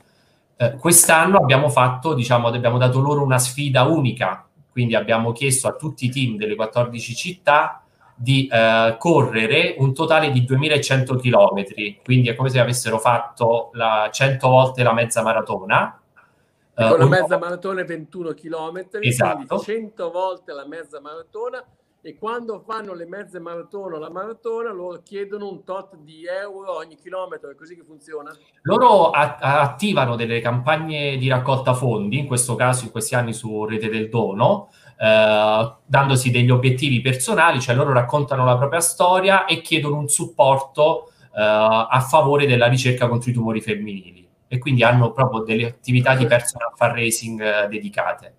Eh, 0.57 0.77
quest'anno 0.77 1.39
abbiamo 1.39 1.69
fatto, 1.69 2.15
diciamo, 2.15 2.47
abbiamo 2.47 2.79
dato 2.79 3.01
loro 3.01 3.25
una 3.25 3.41
sfida 3.41 3.83
unica. 3.83 4.47
Quindi 4.71 4.95
abbiamo 4.95 5.33
chiesto 5.33 5.67
a 5.67 5.75
tutti 5.75 6.05
i 6.05 6.11
team 6.11 6.37
delle 6.37 6.55
14 6.55 7.13
città 7.17 7.84
di 8.17 8.47
eh, 8.47 8.97
correre 8.99 9.75
un 9.79 9.93
totale 9.93 10.31
di 10.31 10.45
2100 10.45 11.17
km, 11.17 11.65
quindi 12.05 12.29
è 12.29 12.35
come 12.35 12.49
se 12.49 12.61
avessero 12.61 12.99
fatto 12.99 13.71
la 13.73 14.09
100 14.13 14.49
volte 14.49 14.83
la 14.83 14.93
mezza 14.93 15.23
maratona. 15.23 15.99
Uh, 16.77 16.89
con 16.89 16.99
la 16.99 17.07
mezza 17.07 17.39
maratona 17.39 17.83
è 17.83 17.85
21 17.85 18.35
km, 18.35 18.87
esatto. 19.01 19.59
100 19.59 20.11
volte 20.11 20.53
la 20.53 20.67
mezza 20.67 21.01
maratona 21.01 21.65
e 22.07 22.19
quando 22.19 22.63
fanno 22.67 22.93
le 22.93 23.07
mezze 23.07 23.39
maratone 23.39 23.95
o 23.95 23.99
la 23.99 24.11
maratona 24.11 24.71
loro 24.71 25.01
chiedono 25.03 25.49
un 25.49 25.65
tot 25.65 25.97
di 25.97 26.27
euro 26.27 26.77
ogni 26.77 26.97
chilometro, 26.97 27.49
è 27.49 27.55
così 27.55 27.77
che 27.77 27.83
funziona? 27.83 28.31
Loro 28.65 29.09
a- 29.09 29.39
attivano 29.39 30.15
delle 30.15 30.43
campagne 30.43 31.17
di 31.17 31.29
raccolta 31.29 31.73
fondi, 31.73 32.19
in 32.19 32.27
questo 32.27 32.57
caso 32.57 32.85
in 32.85 32.91
questi 32.91 33.15
anni 33.15 33.33
su 33.33 33.65
Rete 33.65 33.89
del 33.89 34.11
Dono, 34.11 34.69
eh, 34.97 35.73
dandosi 35.85 36.31
degli 36.31 36.51
obiettivi 36.51 37.01
personali, 37.01 37.61
cioè 37.61 37.75
loro 37.75 37.93
raccontano 37.93 38.45
la 38.45 38.57
propria 38.57 38.81
storia 38.81 39.45
e 39.45 39.61
chiedono 39.61 39.97
un 39.97 40.09
supporto 40.09 41.11
eh, 41.35 41.41
a 41.41 42.07
favore 42.09 42.47
della 42.47 42.67
ricerca 42.67 43.09
contro 43.09 43.31
i 43.31 43.35
tumori 43.35 43.61
femminili 43.61 44.27
e 44.47 44.59
quindi 44.59 44.85
hanno 44.85 45.11
proprio 45.13 45.41
delle 45.43 45.67
attività 45.67 46.15
di 46.15 46.27
personal 46.27 46.73
fundraising 46.77 47.41
eh, 47.41 47.69
dedicate. 47.69 48.35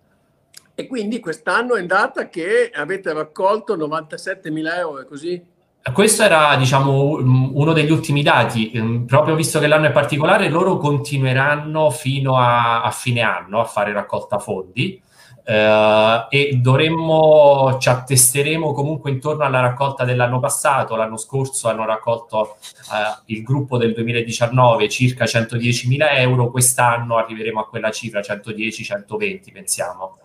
E 0.74 0.88
quindi 0.88 1.20
quest'anno 1.20 1.76
è 1.76 1.80
andata 1.80 2.28
che 2.28 2.70
avete 2.74 3.14
raccolto 3.14 3.76
97 3.76 4.52
mila 4.52 4.78
euro, 4.78 5.02
è 5.02 5.06
così? 5.06 5.54
Questo 5.94 6.24
era, 6.24 6.56
diciamo, 6.56 7.18
uno 7.20 7.72
degli 7.72 7.92
ultimi 7.92 8.24
dati. 8.24 8.72
Ehm, 8.72 9.06
proprio 9.06 9.36
visto 9.36 9.60
che 9.60 9.68
l'anno 9.68 9.86
è 9.86 9.92
particolare, 9.92 10.50
loro 10.50 10.78
continueranno 10.78 11.92
fino 11.92 12.38
a, 12.38 12.82
a 12.82 12.92
fine 12.92 13.22
anno 13.22 13.62
a 13.62 13.66
fare 13.66 13.94
raccolta 13.94 14.40
fondi. 14.40 15.02
Uh, 15.48 16.26
e 16.30 16.58
dovremmo, 16.60 17.78
ci 17.80 17.88
attesteremo 17.88 18.74
comunque 18.74 19.12
intorno 19.12 19.44
alla 19.44 19.60
raccolta 19.60 20.04
dell'anno 20.04 20.40
passato. 20.40 20.96
L'anno 20.96 21.18
scorso 21.18 21.68
hanno 21.68 21.86
raccolto 21.86 22.38
uh, 22.40 23.22
il 23.26 23.44
gruppo 23.44 23.78
del 23.78 23.94
2019 23.94 24.90
circa 24.90 25.26
110.000 25.26 26.18
euro, 26.18 26.50
quest'anno 26.50 27.18
arriveremo 27.18 27.60
a 27.60 27.68
quella 27.68 27.92
cifra, 27.92 28.22
110-120 28.22 29.52
pensiamo. 29.52 30.18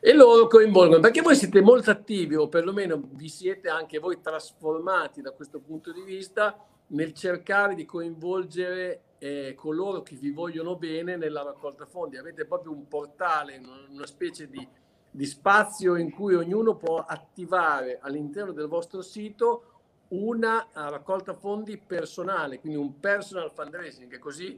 E 0.00 0.14
loro 0.14 0.46
coinvolgono, 0.46 1.00
perché 1.00 1.20
voi 1.20 1.34
siete 1.34 1.60
molto 1.60 1.90
attivi 1.90 2.36
o 2.36 2.48
perlomeno 2.48 3.02
vi 3.12 3.28
siete 3.28 3.68
anche 3.68 3.98
voi 3.98 4.20
trasformati 4.22 5.20
da 5.20 5.32
questo 5.32 5.60
punto 5.60 5.92
di 5.92 6.02
vista 6.02 6.56
nel 6.88 7.12
cercare 7.12 7.74
di 7.74 7.84
coinvolgere 7.84 9.02
eh, 9.20 9.54
coloro 9.54 10.02
che 10.02 10.16
vi 10.16 10.30
vogliono 10.30 10.76
bene 10.76 11.16
nella 11.16 11.42
raccolta 11.42 11.84
fondi. 11.86 12.16
Avete 12.16 12.46
proprio 12.46 12.72
un 12.72 12.88
portale, 12.88 13.60
una 13.90 14.06
specie 14.06 14.48
di, 14.48 14.66
di 15.10 15.26
spazio 15.26 15.96
in 15.96 16.10
cui 16.10 16.34
ognuno 16.34 16.74
può 16.74 17.04
attivare 17.06 17.98
all'interno 18.00 18.52
del 18.52 18.66
vostro 18.66 19.02
sito 19.02 19.64
una 20.08 20.66
raccolta 20.72 21.34
fondi 21.34 21.78
personale, 21.78 22.58
quindi 22.58 22.78
un 22.78 22.98
personal 22.98 23.52
fundraising, 23.54 24.12
è 24.12 24.18
così? 24.18 24.54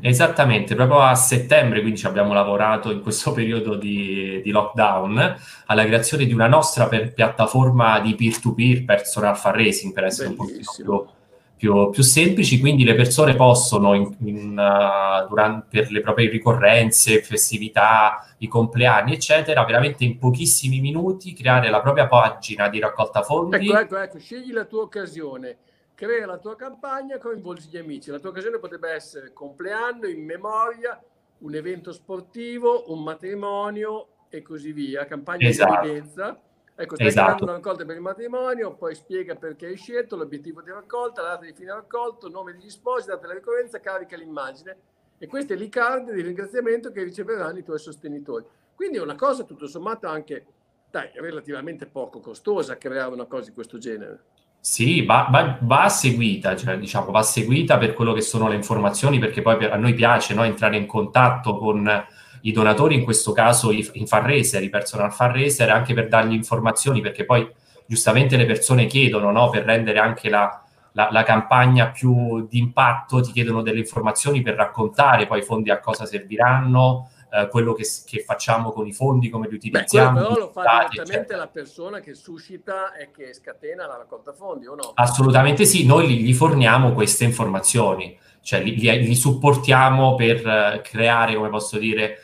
Esattamente, 0.00 0.74
proprio 0.74 1.00
a 1.00 1.14
settembre, 1.14 1.80
quindi 1.80 1.98
ci 1.98 2.06
abbiamo 2.06 2.32
lavorato 2.32 2.90
in 2.90 3.02
questo 3.02 3.32
periodo 3.32 3.74
di, 3.74 4.40
di 4.42 4.50
lockdown 4.50 5.36
alla 5.66 5.84
creazione 5.84 6.24
di 6.24 6.32
una 6.32 6.48
nostra 6.48 6.88
per, 6.88 7.12
piattaforma 7.12 8.00
di 8.00 8.14
peer-to-peer 8.14 8.84
personal 8.84 9.36
fundraising, 9.36 9.92
per 9.92 10.04
essere 10.04 10.30
Bellissimo. 10.30 10.90
un 10.90 11.04
po' 11.04 11.04
più 11.04 11.22
più, 11.64 11.88
più 11.88 12.02
semplici, 12.02 12.60
quindi 12.60 12.84
le 12.84 12.94
persone 12.94 13.34
possono, 13.34 13.94
in, 13.94 14.14
in, 14.24 14.50
uh, 14.50 15.26
durante, 15.26 15.66
per 15.70 15.90
le 15.90 16.02
proprie 16.02 16.28
ricorrenze, 16.28 17.22
festività, 17.22 18.34
i 18.38 18.48
compleanni, 18.48 19.14
eccetera, 19.14 19.64
veramente 19.64 20.04
in 20.04 20.18
pochissimi 20.18 20.80
minuti 20.80 21.32
creare 21.32 21.70
la 21.70 21.80
propria 21.80 22.06
pagina 22.06 22.68
di 22.68 22.80
raccolta 22.80 23.22
fondi. 23.22 23.68
Ecco, 23.68 23.78
ecco, 23.78 23.96
ecco, 23.96 24.18
scegli 24.18 24.52
la 24.52 24.66
tua 24.66 24.82
occasione, 24.82 25.56
crea 25.94 26.26
la 26.26 26.36
tua 26.36 26.54
campagna, 26.54 27.16
coinvolgi 27.16 27.68
gli 27.70 27.78
amici. 27.78 28.10
La 28.10 28.18
tua 28.18 28.28
occasione 28.28 28.58
potrebbe 28.58 28.90
essere 28.90 29.32
compleanno, 29.32 30.06
in 30.06 30.22
memoria, 30.22 31.02
un 31.38 31.54
evento 31.54 31.92
sportivo, 31.92 32.92
un 32.92 33.02
matrimonio 33.02 34.08
e 34.28 34.42
così 34.42 34.72
via, 34.72 35.06
campagna 35.06 35.48
esatto. 35.48 35.80
di 35.80 35.88
evidenza 35.88 36.38
Ecco, 36.76 36.96
stai 36.96 37.06
esatto. 37.06 37.24
creando 37.24 37.44
una 37.44 37.52
raccolta 37.52 37.84
per 37.84 37.94
il 37.94 38.02
matrimonio, 38.02 38.74
poi 38.74 38.94
spiega 38.96 39.36
perché 39.36 39.66
hai 39.66 39.76
scelto, 39.76 40.16
l'obiettivo 40.16 40.60
di 40.60 40.70
raccolta, 40.70 41.22
la 41.22 41.28
data 41.28 41.44
di 41.44 41.52
fine 41.52 41.72
raccolto, 41.72 42.28
nome 42.28 42.52
degli 42.52 42.68
sposi, 42.68 43.06
data 43.06 43.20
della 43.20 43.34
ricorrenza, 43.34 43.78
carica 43.78 44.16
l'immagine. 44.16 44.76
E 45.18 45.26
questi 45.28 45.52
è 45.52 45.56
l'e-card 45.56 46.10
di 46.10 46.20
ringraziamento 46.20 46.90
che 46.90 47.04
riceveranno 47.04 47.58
i 47.58 47.62
tuoi 47.62 47.78
sostenitori. 47.78 48.44
Quindi 48.74 48.98
è 48.98 49.00
una 49.00 49.14
cosa 49.14 49.44
tutto 49.44 49.68
sommato 49.68 50.08
anche, 50.08 50.46
dai, 50.90 51.10
relativamente 51.14 51.86
poco 51.86 52.18
costosa 52.18 52.76
creare 52.76 53.12
una 53.12 53.26
cosa 53.26 53.48
di 53.48 53.54
questo 53.54 53.78
genere. 53.78 54.24
Sì, 54.58 55.04
va, 55.04 55.28
va, 55.30 55.58
va, 55.60 55.88
seguita, 55.88 56.56
cioè, 56.56 56.76
diciamo, 56.78 57.12
va 57.12 57.22
seguita 57.22 57.78
per 57.78 57.92
quello 57.92 58.12
che 58.12 58.22
sono 58.22 58.48
le 58.48 58.56
informazioni, 58.56 59.20
perché 59.20 59.42
poi 59.42 59.56
per, 59.58 59.72
a 59.72 59.76
noi 59.76 59.94
piace 59.94 60.34
no, 60.34 60.42
entrare 60.42 60.76
in 60.76 60.86
contatto 60.86 61.56
con 61.58 61.86
i 62.44 62.52
donatori, 62.52 62.94
in 62.94 63.04
questo 63.04 63.32
caso 63.32 63.70
i, 63.70 63.88
i 63.94 64.06
fundraiser, 64.06 64.62
i 64.62 64.68
personal 64.68 65.12
fundraiser, 65.12 65.70
anche 65.70 65.94
per 65.94 66.08
dargli 66.08 66.34
informazioni, 66.34 67.00
perché 67.00 67.24
poi 67.24 67.48
giustamente 67.86 68.36
le 68.36 68.46
persone 68.46 68.86
chiedono, 68.86 69.30
no, 69.30 69.50
per 69.50 69.64
rendere 69.64 69.98
anche 69.98 70.28
la, 70.28 70.62
la, 70.92 71.08
la, 71.10 71.22
campagna 71.22 71.90
più 71.90 72.46
di 72.46 72.58
impatto, 72.58 73.20
ti 73.20 73.32
chiedono 73.32 73.62
delle 73.62 73.78
informazioni 73.78 74.42
per 74.42 74.54
raccontare 74.54 75.26
poi 75.26 75.40
i 75.40 75.42
fondi 75.42 75.70
a 75.70 75.80
cosa 75.80 76.04
serviranno, 76.04 77.10
eh, 77.32 77.48
quello 77.48 77.72
che, 77.72 77.84
che, 78.04 78.20
facciamo 78.20 78.72
con 78.72 78.86
i 78.86 78.92
fondi, 78.92 79.30
come 79.30 79.48
li 79.48 79.54
utilizziamo. 79.54 80.20
Beh, 80.20 80.26
però 80.26 80.38
lo 80.38 80.50
fa 80.50 80.86
direttamente 80.90 81.12
eccetera. 81.12 81.38
la 81.38 81.48
persona 81.48 82.00
che 82.00 82.14
suscita 82.14 82.94
e 82.94 83.10
che 83.10 83.32
scatena 83.32 83.86
la 83.86 83.96
raccolta 83.96 84.32
fondi, 84.32 84.66
o 84.66 84.74
no? 84.74 84.92
Assolutamente 84.94 85.64
sì, 85.64 85.86
noi 85.86 86.08
gli, 86.08 86.24
gli 86.24 86.34
forniamo 86.34 86.92
queste 86.92 87.24
informazioni, 87.24 88.16
cioè 88.42 88.62
li, 88.62 88.76
li, 88.76 89.06
li 89.06 89.14
supportiamo 89.14 90.14
per 90.14 90.46
uh, 90.46 90.80
creare, 90.82 91.34
come 91.34 91.48
posso 91.48 91.78
dire, 91.78 92.18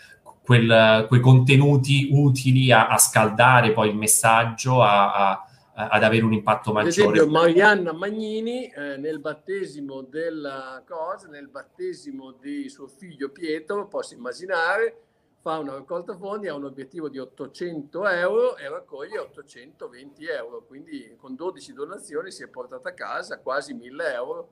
quel, 0.50 1.04
quei 1.06 1.20
contenuti 1.20 2.08
utili 2.10 2.72
a, 2.72 2.88
a, 2.88 2.98
scaldare 2.98 3.70
poi 3.70 3.90
il 3.90 3.96
messaggio, 3.96 4.82
a, 4.82 5.12
a, 5.12 5.46
ad 5.74 6.02
avere 6.02 6.24
un 6.24 6.32
impatto 6.32 6.72
maggiore. 6.72 7.10
Ad 7.10 7.14
esempio, 7.14 7.30
Marianna 7.30 7.92
Magnini 7.92 8.66
eh, 8.66 8.96
nel 8.96 9.20
battesimo 9.20 10.00
della 10.00 10.82
cosa, 10.84 11.28
nel 11.28 11.46
battesimo 11.46 12.32
di 12.32 12.68
suo 12.68 12.88
figlio 12.88 13.28
Pietro, 13.28 13.86
posso 13.86 14.14
immaginare, 14.14 15.02
fa 15.40 15.58
una 15.58 15.74
raccolta 15.74 16.16
fondi, 16.16 16.48
ha 16.48 16.54
un 16.56 16.64
obiettivo 16.64 17.08
di 17.08 17.20
800 17.20 18.08
euro 18.08 18.56
e 18.56 18.68
raccoglie 18.68 19.20
820 19.20 20.26
euro, 20.26 20.64
quindi 20.66 21.14
con 21.16 21.36
12 21.36 21.72
donazioni 21.74 22.32
si 22.32 22.42
è 22.42 22.48
portata 22.48 22.88
a 22.88 22.94
casa 22.94 23.38
quasi 23.38 23.72
1000 23.72 24.12
euro 24.14 24.48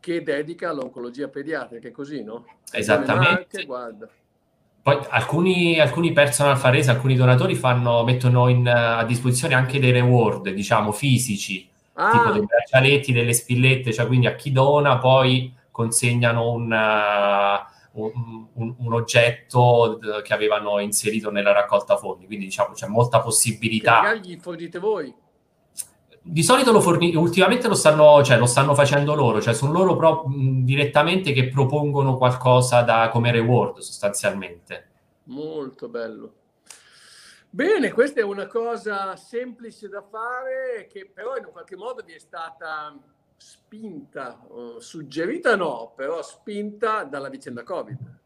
che 0.00 0.20
dedica 0.20 0.70
all'oncologia 0.70 1.28
pediatrica, 1.28 1.86
è 1.86 1.92
così, 1.92 2.24
no? 2.24 2.44
Esattamente. 2.72 3.30
Marche, 3.30 3.64
guarda. 3.64 4.10
Poi 4.82 4.98
alcuni, 5.10 5.78
alcuni 5.78 6.12
personal 6.12 6.56
faresi, 6.56 6.88
alcuni 6.88 7.14
donatori 7.14 7.54
fanno, 7.54 8.04
mettono 8.04 8.48
in, 8.48 8.66
a 8.68 9.04
disposizione 9.04 9.54
anche 9.54 9.78
dei 9.78 9.92
reward, 9.92 10.48
diciamo, 10.50 10.92
fisici, 10.92 11.68
ah. 11.94 12.10
tipo 12.10 12.30
dei 12.30 12.44
braccialetti, 12.46 13.12
delle 13.12 13.32
spillette, 13.32 13.92
cioè 13.92 14.06
quindi 14.06 14.26
a 14.26 14.34
chi 14.34 14.50
dona 14.50 14.98
poi 14.98 15.52
consegnano 15.70 16.50
un, 16.50 16.72
uh, 16.72 18.00
un, 18.02 18.46
un, 18.54 18.74
un, 18.78 18.92
oggetto 18.92 20.00
che 20.24 20.32
avevano 20.32 20.78
inserito 20.78 21.30
nella 21.30 21.52
raccolta 21.52 21.96
fondi, 21.96 22.26
quindi 22.26 22.46
diciamo 22.46 22.72
c'è 22.72 22.86
molta 22.86 23.20
possibilità. 23.20 24.12
Che 24.12 24.20
gli 24.20 24.38
fornite 24.40 24.78
voi? 24.78 25.14
Di 26.30 26.42
solito 26.42 26.72
lo 26.72 26.80
forni- 26.82 27.14
ultimamente 27.14 27.68
lo 27.68 27.74
stanno, 27.74 28.22
cioè, 28.22 28.36
lo 28.36 28.44
stanno 28.44 28.74
facendo 28.74 29.14
loro, 29.14 29.40
cioè 29.40 29.54
sono 29.54 29.72
loro 29.72 29.96
pro- 29.96 30.24
direttamente 30.28 31.32
che 31.32 31.48
propongono 31.48 32.18
qualcosa 32.18 32.82
da, 32.82 33.08
come 33.10 33.32
reward 33.32 33.78
sostanzialmente. 33.78 34.88
Molto 35.24 35.88
bello. 35.88 36.32
Bene, 37.48 37.92
questa 37.92 38.20
è 38.20 38.24
una 38.24 38.46
cosa 38.46 39.16
semplice 39.16 39.88
da 39.88 40.02
fare 40.02 40.86
che 40.92 41.10
però 41.12 41.34
in 41.36 41.46
qualche 41.50 41.76
modo 41.76 42.02
vi 42.04 42.12
è 42.12 42.18
stata 42.18 42.94
spinta, 43.38 44.38
suggerita 44.78 45.56
no, 45.56 45.92
però 45.96 46.22
spinta 46.22 47.04
dalla 47.04 47.30
vicenda 47.30 47.62
Covid. 47.62 48.16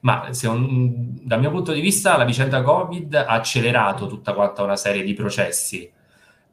Ma 0.00 0.28
un, 0.44 1.16
dal 1.22 1.38
mio 1.38 1.50
punto 1.50 1.72
di 1.72 1.80
vista 1.80 2.16
la 2.16 2.24
vicenda 2.24 2.62
Covid 2.62 3.14
ha 3.14 3.26
accelerato 3.26 4.08
tutta 4.08 4.34
quanta 4.34 4.62
una 4.62 4.76
serie 4.76 5.04
di 5.04 5.14
processi 5.14 5.92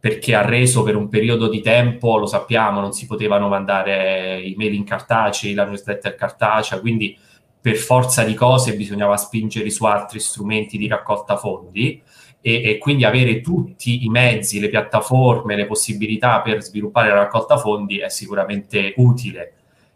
perché 0.03 0.35
ha 0.35 0.41
reso 0.41 0.83
per 0.83 0.97
un 0.97 1.07
periodo 1.07 1.47
di 1.47 1.61
tempo, 1.61 2.17
lo 2.17 2.25
sappiamo, 2.25 2.81
non 2.81 2.91
si 2.91 3.05
potevano 3.05 3.47
mandare 3.47 4.43
email 4.43 4.73
in 4.73 4.83
cartacei, 4.83 5.53
la 5.53 5.63
newsletter 5.63 6.15
cartacea, 6.15 6.81
quindi 6.81 7.17
per 7.61 7.77
forza 7.77 8.25
di 8.25 8.33
cose 8.33 8.75
bisognava 8.75 9.15
spingere 9.15 9.69
su 9.69 9.85
altri 9.85 10.19
strumenti 10.19 10.77
di 10.77 10.89
raccolta 10.89 11.37
fondi 11.37 12.01
e, 12.41 12.63
e, 12.65 12.77
quindi 12.79 13.05
avere 13.05 13.39
tutti 13.39 14.03
i 14.03 14.09
mezzi, 14.09 14.59
le 14.59 14.67
piattaforme, 14.67 15.55
le 15.55 15.67
possibilità 15.67 16.41
per 16.41 16.61
sviluppare 16.61 17.07
la 17.07 17.19
raccolta 17.19 17.55
fondi 17.55 17.99
è 17.99 18.09
sicuramente 18.09 18.95
utile 18.97 19.53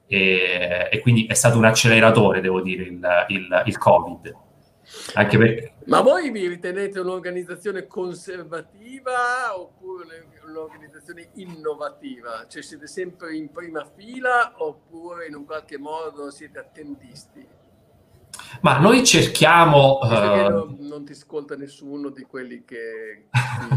e, 0.08 0.88
e 0.90 1.00
quindi 1.02 1.26
è 1.26 1.34
stato 1.34 1.58
un 1.58 1.66
acceleratore, 1.66 2.40
devo 2.40 2.62
dire, 2.62 2.84
il, 2.84 3.26
il, 3.28 3.64
il 3.66 3.78
Covid. 3.78 4.36
Anche 5.14 5.38
perché... 5.38 5.74
Ma 5.86 6.02
voi 6.02 6.32
vi 6.32 6.48
ritenete 6.48 7.00
un'organizzazione 7.00 7.88
conservativa 7.88 9.58
oppure 9.58 10.28
un'organizzazione 10.46 11.30
innovativa? 11.36 12.46
Cioè 12.48 12.62
siete 12.62 12.88
sempre 12.88 13.36
in 13.36 13.52
prima 13.52 13.86
fila 13.96 14.54
oppure 14.58 15.28
in 15.28 15.36
un 15.36 15.46
qualche 15.46 15.78
modo 15.78 16.32
siete 16.32 16.60
attendisti? 16.60 17.46
Ma 18.62 18.80
noi 18.80 19.06
cerchiamo... 19.06 20.00
Uh... 20.02 20.08
Non, 20.08 20.78
non, 20.80 21.06
ti 21.06 21.12
ascolta 21.12 21.56
nessuno 21.56 22.10
di 22.10 22.24
quelli 22.24 22.64
che 22.64 23.28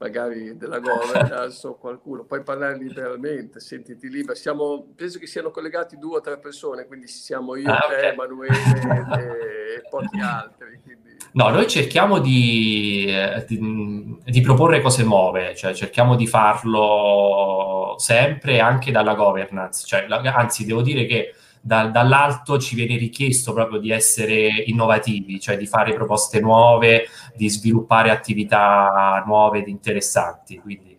magari 0.00 0.56
della 0.56 0.78
governance 0.78 1.66
o 1.66 1.76
qualcuno, 1.76 2.24
puoi 2.24 2.42
parlare 2.42 2.78
liberamente, 2.78 3.60
sentiti 3.60 4.08
libero. 4.08 4.34
Siamo, 4.34 4.86
penso 4.96 5.18
che 5.18 5.26
siano 5.26 5.50
collegati 5.50 5.98
due 5.98 6.16
o 6.16 6.20
tre 6.22 6.38
persone, 6.38 6.86
quindi 6.86 7.06
siamo 7.06 7.54
io, 7.54 7.70
ah, 7.70 7.86
te, 7.86 7.94
okay. 7.94 8.12
Emanuele 8.12 8.56
e, 9.76 9.88
pochi 9.90 10.18
altri. 10.18 10.80
Quindi... 10.82 11.16
No, 11.32 11.50
noi 11.50 11.68
cerchiamo 11.68 12.18
di, 12.18 13.04
eh, 13.08 13.44
di, 13.46 14.18
di, 14.24 14.40
proporre 14.40 14.80
cose 14.80 15.04
nuove, 15.04 15.54
cioè 15.54 15.74
cerchiamo 15.74 16.16
di 16.16 16.26
farlo 16.26 17.94
sempre 17.98 18.58
anche 18.58 18.90
dalla 18.90 19.14
governance, 19.14 19.86
cioè, 19.86 20.06
anzi 20.08 20.64
devo 20.64 20.80
dire 20.80 21.04
che 21.04 21.34
da, 21.60 21.86
dall'alto 21.86 22.58
ci 22.58 22.74
viene 22.74 22.96
richiesto 22.96 23.52
proprio 23.52 23.78
di 23.78 23.90
essere 23.90 24.48
innovativi, 24.66 25.38
cioè 25.38 25.56
di 25.56 25.66
fare 25.66 25.92
proposte 25.92 26.40
nuove, 26.40 27.06
di 27.34 27.48
sviluppare 27.48 28.10
attività 28.10 29.22
nuove 29.26 29.58
ed 29.58 29.68
interessanti. 29.68 30.58
Quindi 30.58 30.96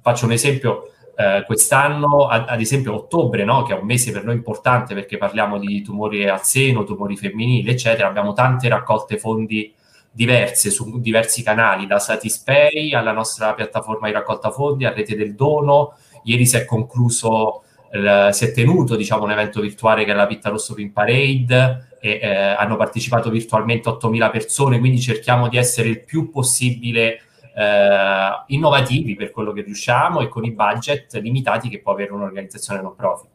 faccio 0.00 0.26
un 0.26 0.32
esempio. 0.32 0.86
Eh, 1.14 1.44
quest'anno, 1.44 2.26
ad, 2.26 2.46
ad, 2.48 2.60
esempio 2.60 2.94
ottobre, 2.94 3.44
no? 3.44 3.64
che 3.64 3.74
è 3.74 3.78
un 3.78 3.84
mese 3.84 4.12
per 4.12 4.24
noi 4.24 4.34
importante 4.34 4.94
perché 4.94 5.18
parliamo 5.18 5.58
di 5.58 5.82
tumori 5.82 6.26
al 6.26 6.42
seno, 6.42 6.84
tumori 6.84 7.18
femminili, 7.18 7.68
eccetera, 7.68 8.08
abbiamo 8.08 8.32
tante 8.32 8.66
raccolte 8.68 9.18
fondi 9.18 9.74
diverse 10.14 10.70
su 10.70 11.00
diversi 11.00 11.42
canali, 11.42 11.86
da 11.86 11.98
Satispay 11.98 12.92
alla 12.92 13.12
nostra 13.12 13.54
piattaforma 13.54 14.08
di 14.08 14.12
raccolta 14.12 14.50
fondi, 14.50 14.84
a 14.84 14.92
Rete 14.92 15.16
del 15.16 15.34
Dono. 15.34 15.94
Ieri 16.24 16.46
si 16.46 16.56
è 16.56 16.64
concluso, 16.64 17.62
eh, 17.92 18.32
si 18.32 18.46
è 18.46 18.52
tenuto 18.52 18.96
diciamo, 18.96 19.24
un 19.24 19.32
evento 19.32 19.60
virtuale 19.60 20.04
che 20.04 20.12
è 20.12 20.14
la 20.14 20.26
Pitta 20.26 20.48
Rosso 20.48 20.72
Pin 20.72 20.92
Parade 20.92 21.96
e 22.00 22.20
eh, 22.22 22.34
hanno 22.34 22.76
partecipato 22.76 23.28
virtualmente 23.28 23.90
8.000 23.90 24.30
persone, 24.30 24.78
quindi 24.78 24.98
cerchiamo 24.98 25.48
di 25.48 25.58
essere 25.58 25.88
il 25.88 26.02
più 26.02 26.30
possibile 26.30 27.20
eh, 27.54 28.42
innovativi 28.46 29.14
per 29.14 29.30
quello 29.30 29.52
che 29.52 29.60
riusciamo 29.60 30.22
e 30.22 30.28
con 30.28 30.44
i 30.44 30.52
budget 30.52 31.12
limitati 31.16 31.68
che 31.68 31.80
può 31.80 31.92
avere 31.92 32.12
un'organizzazione 32.12 32.80
non 32.80 32.96
profit. 32.96 33.30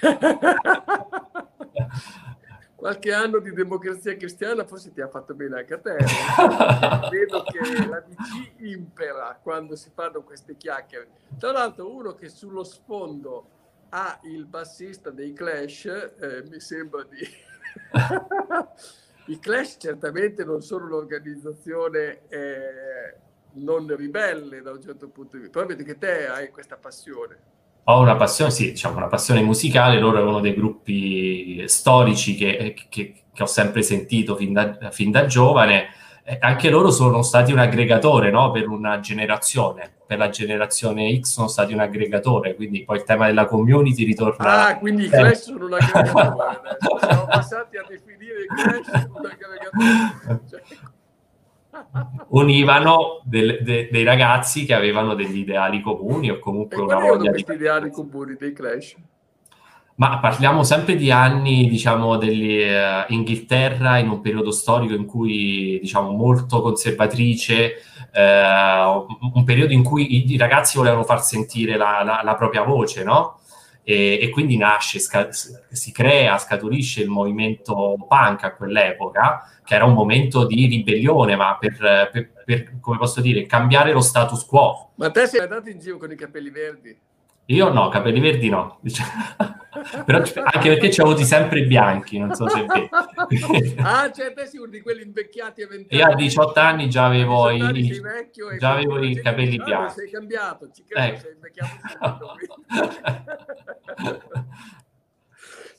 Qualche 2.80 3.12
anno 3.12 3.40
di 3.40 3.52
democrazia 3.52 4.16
cristiana 4.16 4.64
forse 4.64 4.90
ti 4.90 5.02
ha 5.02 5.08
fatto 5.08 5.34
bene 5.34 5.58
anche 5.58 5.74
a 5.74 5.78
te. 5.78 5.96
Vedo 7.10 7.42
che 7.42 7.86
la 7.86 8.00
DC 8.00 8.62
impera 8.62 9.38
quando 9.42 9.76
si 9.76 9.90
fanno 9.92 10.22
queste 10.22 10.56
chiacchiere. 10.56 11.08
Tra 11.38 11.52
l'altro 11.52 11.94
uno 11.94 12.14
che 12.14 12.30
sullo 12.30 12.64
sfondo 12.64 13.50
ha 13.90 14.18
il 14.22 14.46
bassista 14.46 15.10
dei 15.10 15.34
Clash, 15.34 15.84
eh, 15.84 16.42
mi 16.48 16.58
sembra 16.58 17.04
di... 17.04 17.18
I 19.26 19.38
Clash 19.38 19.76
certamente 19.78 20.42
non 20.42 20.62
sono 20.62 20.86
un'organizzazione 20.86 22.28
eh, 22.28 23.14
non 23.56 23.94
ribelle 23.94 24.62
da 24.62 24.70
un 24.70 24.80
certo 24.80 25.10
punto 25.10 25.36
di 25.36 25.42
vista, 25.42 25.58
però 25.58 25.70
vedi 25.70 25.84
che 25.84 25.98
te 25.98 26.28
hai 26.28 26.48
questa 26.48 26.78
passione. 26.78 27.58
Ho 27.90 28.00
una 28.00 28.16
passione, 28.16 28.50
sì, 28.50 28.70
diciamo 28.70 28.96
una 28.96 29.08
passione 29.08 29.42
musicale, 29.42 29.98
loro 29.98 30.18
è 30.18 30.22
uno 30.22 30.40
dei 30.40 30.54
gruppi 30.54 31.64
storici 31.66 32.36
che, 32.36 32.74
che, 32.88 33.14
che 33.32 33.42
ho 33.42 33.46
sempre 33.46 33.82
sentito 33.82 34.36
fin 34.36 34.52
da, 34.52 34.90
fin 34.90 35.10
da 35.10 35.26
giovane, 35.26 35.88
eh, 36.22 36.36
anche 36.38 36.70
loro 36.70 36.92
sono 36.92 37.22
stati 37.22 37.50
un 37.50 37.58
aggregatore 37.58 38.30
no? 38.30 38.52
per 38.52 38.68
una 38.68 39.00
generazione, 39.00 39.90
per 40.06 40.18
la 40.18 40.28
generazione 40.28 41.18
X 41.18 41.32
sono 41.32 41.48
stati 41.48 41.72
un 41.72 41.80
aggregatore, 41.80 42.54
quindi 42.54 42.84
poi 42.84 42.98
il 42.98 43.04
tema 43.04 43.26
della 43.26 43.46
community 43.46 44.04
ritorna... 44.04 44.66
Ah, 44.66 44.78
quindi 44.78 45.06
i 45.06 45.08
Clash 45.08 45.42
sono 45.42 45.66
un 45.66 45.74
aggregatore 45.74 46.78
siamo 47.00 47.26
passati 47.26 47.76
a 47.76 47.84
definire 47.88 48.42
i 48.42 48.46
Clash 48.46 49.08
un 49.08 49.26
aggregatore. 49.26 50.40
Cioè... 50.48 50.62
Univano 52.28 53.20
del, 53.24 53.58
de, 53.62 53.88
dei 53.90 54.04
ragazzi 54.04 54.64
che 54.64 54.74
avevano 54.74 55.14
degli 55.14 55.38
ideali 55.38 55.80
comuni 55.80 56.30
o 56.30 56.38
comunque 56.38 56.76
e 56.76 56.80
una 56.80 56.98
voglia 56.98 57.32
di... 57.32 57.44
ideali 57.48 57.90
comuni 57.90 58.36
dei 58.38 58.52
Clash? 58.52 58.96
Ma 60.00 60.18
parliamo 60.18 60.62
sempre 60.62 60.96
di 60.96 61.10
anni, 61.10 61.68
diciamo, 61.68 62.16
dell'Inghilterra 62.16 63.98
in 63.98 64.08
un 64.08 64.22
periodo 64.22 64.50
storico 64.50 64.94
in 64.94 65.04
cui, 65.04 65.78
diciamo, 65.78 66.10
molto 66.12 66.62
conservatrice, 66.62 67.74
eh, 68.10 69.04
un 69.34 69.44
periodo 69.44 69.74
in 69.74 69.82
cui 69.82 70.32
i, 70.32 70.38
ragazzi 70.38 70.78
volevano 70.78 71.04
far 71.04 71.22
sentire 71.22 71.76
la, 71.76 72.02
la, 72.02 72.22
la 72.24 72.34
propria 72.34 72.62
voce, 72.62 73.04
no? 73.04 73.40
E, 73.82 74.18
e 74.22 74.30
quindi 74.30 74.56
nasce, 74.56 75.00
sca- 75.00 75.28
si 75.32 75.92
crea, 75.92 76.38
scaturisce 76.38 77.02
il 77.02 77.10
movimento 77.10 77.96
punk 78.08 78.44
a 78.44 78.54
quell'epoca, 78.54 79.59
che 79.70 79.76
era 79.76 79.84
un 79.84 79.92
momento 79.94 80.46
di 80.46 80.66
ribellione, 80.66 81.36
ma 81.36 81.56
per, 81.56 82.08
per, 82.10 82.32
per 82.44 82.80
come 82.80 82.98
posso 82.98 83.20
dire, 83.20 83.46
cambiare 83.46 83.92
lo 83.92 84.00
stato 84.00 84.36
quo. 84.44 84.90
Ma 84.96 85.12
te 85.12 85.28
sei 85.28 85.42
andato 85.42 85.68
in 85.68 85.78
giro 85.78 85.96
con 85.96 86.10
i 86.10 86.16
capelli 86.16 86.50
verdi? 86.50 86.98
Io 87.44 87.72
no, 87.72 87.88
capelli 87.88 88.18
verdi 88.18 88.48
no. 88.48 88.80
Però, 90.04 90.18
anche 90.18 90.68
perché 90.68 90.90
ci 90.90 91.00
ho 91.00 91.04
avuti 91.04 91.22
sempre 91.24 91.62
bianchi, 91.62 92.18
non 92.18 92.34
so 92.34 92.48
se 92.48 92.64
è 92.64 92.88
ah, 93.82 94.10
cioè 94.10 94.32
te 94.32 94.46
sei 94.46 94.58
uno 94.58 94.70
di 94.70 94.80
quelli 94.80 95.02
invecchiati 95.02 95.62
e 95.62 95.86
Io 95.96 96.04
a 96.04 96.14
18 96.16 96.58
anni 96.58 96.90
già 96.90 97.04
avevo, 97.06 97.48
i, 97.50 98.02
già 98.58 98.72
avevo 98.72 99.00
i 99.00 99.14
capelli 99.22 99.56
ah, 99.56 99.64
bianchi. 99.64 99.94
Sei 99.94 100.10
cambiato, 100.10 100.70
ci 100.74 100.82
credo, 100.84 101.06
ecco. 101.06 101.20
sei 101.20 101.32
invecchiato 101.34 102.34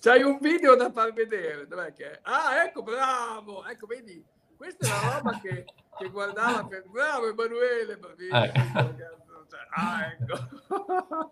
C'hai 0.01 0.23
un 0.23 0.39
video 0.39 0.75
da 0.75 0.91
far 0.91 1.13
vedere, 1.13 1.67
dov'è 1.67 1.93
che 1.93 2.09
è? 2.09 2.19
Ah, 2.23 2.63
ecco, 2.63 2.81
bravo! 2.81 3.63
Ecco, 3.65 3.85
vedi, 3.85 4.25
questa 4.57 4.87
è 4.87 4.89
la 4.89 5.13
roba 5.13 5.39
che, 5.39 5.63
che 5.95 6.09
guardava 6.09 6.65
per... 6.65 6.85
Bravo 6.89 7.29
Emanuele, 7.29 7.97
bravissimo! 7.97 8.43
Eh. 8.43 8.51
Ah, 9.69 10.05
ecco. 10.07 11.31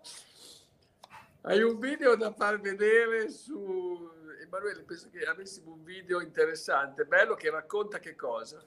Hai 1.42 1.60
un 1.62 1.80
video 1.80 2.14
da 2.14 2.32
far 2.32 2.60
vedere 2.60 3.28
su... 3.30 4.08
Emanuele, 4.40 4.84
penso 4.84 5.10
che 5.10 5.24
avessimo 5.24 5.72
un 5.72 5.82
video 5.82 6.20
interessante, 6.20 7.06
bello, 7.06 7.34
che 7.34 7.50
racconta 7.50 7.98
che 7.98 8.14
cosa? 8.14 8.64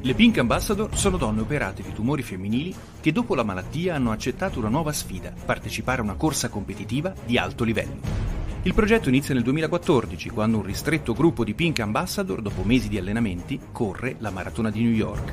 Le 0.00 0.14
Pink 0.14 0.38
Ambassador 0.38 0.96
sono 0.96 1.16
donne 1.16 1.40
operate 1.40 1.82
di 1.82 1.92
tumori 1.92 2.22
femminili 2.22 2.72
che 3.00 3.10
dopo 3.10 3.34
la 3.34 3.42
malattia 3.42 3.96
hanno 3.96 4.12
accettato 4.12 4.60
una 4.60 4.68
nuova 4.68 4.92
sfida, 4.92 5.32
partecipare 5.44 6.00
a 6.00 6.04
una 6.04 6.14
corsa 6.14 6.48
competitiva 6.48 7.12
di 7.26 7.36
alto 7.36 7.64
livello. 7.64 8.00
Il 8.62 8.74
progetto 8.74 9.08
inizia 9.08 9.34
nel 9.34 9.42
2014, 9.42 10.30
quando 10.30 10.58
un 10.58 10.62
ristretto 10.62 11.14
gruppo 11.14 11.42
di 11.42 11.52
Pink 11.52 11.80
Ambassador, 11.80 12.40
dopo 12.40 12.62
mesi 12.62 12.88
di 12.88 12.96
allenamenti, 12.96 13.58
corre 13.72 14.14
la 14.18 14.30
maratona 14.30 14.70
di 14.70 14.82
New 14.82 14.92
York. 14.92 15.32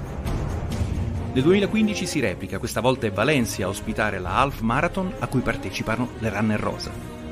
Nel 1.34 1.44
2015 1.44 2.06
si 2.08 2.20
replica, 2.20 2.58
questa 2.58 2.82
volta 2.82 3.06
è 3.06 3.12
Valencia 3.12 3.66
a 3.66 3.70
ospitare 3.70 4.18
la 4.18 4.38
Half 4.38 4.62
Marathon 4.62 5.14
a 5.20 5.28
cui 5.28 5.42
partecipano 5.42 6.10
le 6.20 6.30
Runner 6.30 6.60
Rosa. 6.60 7.25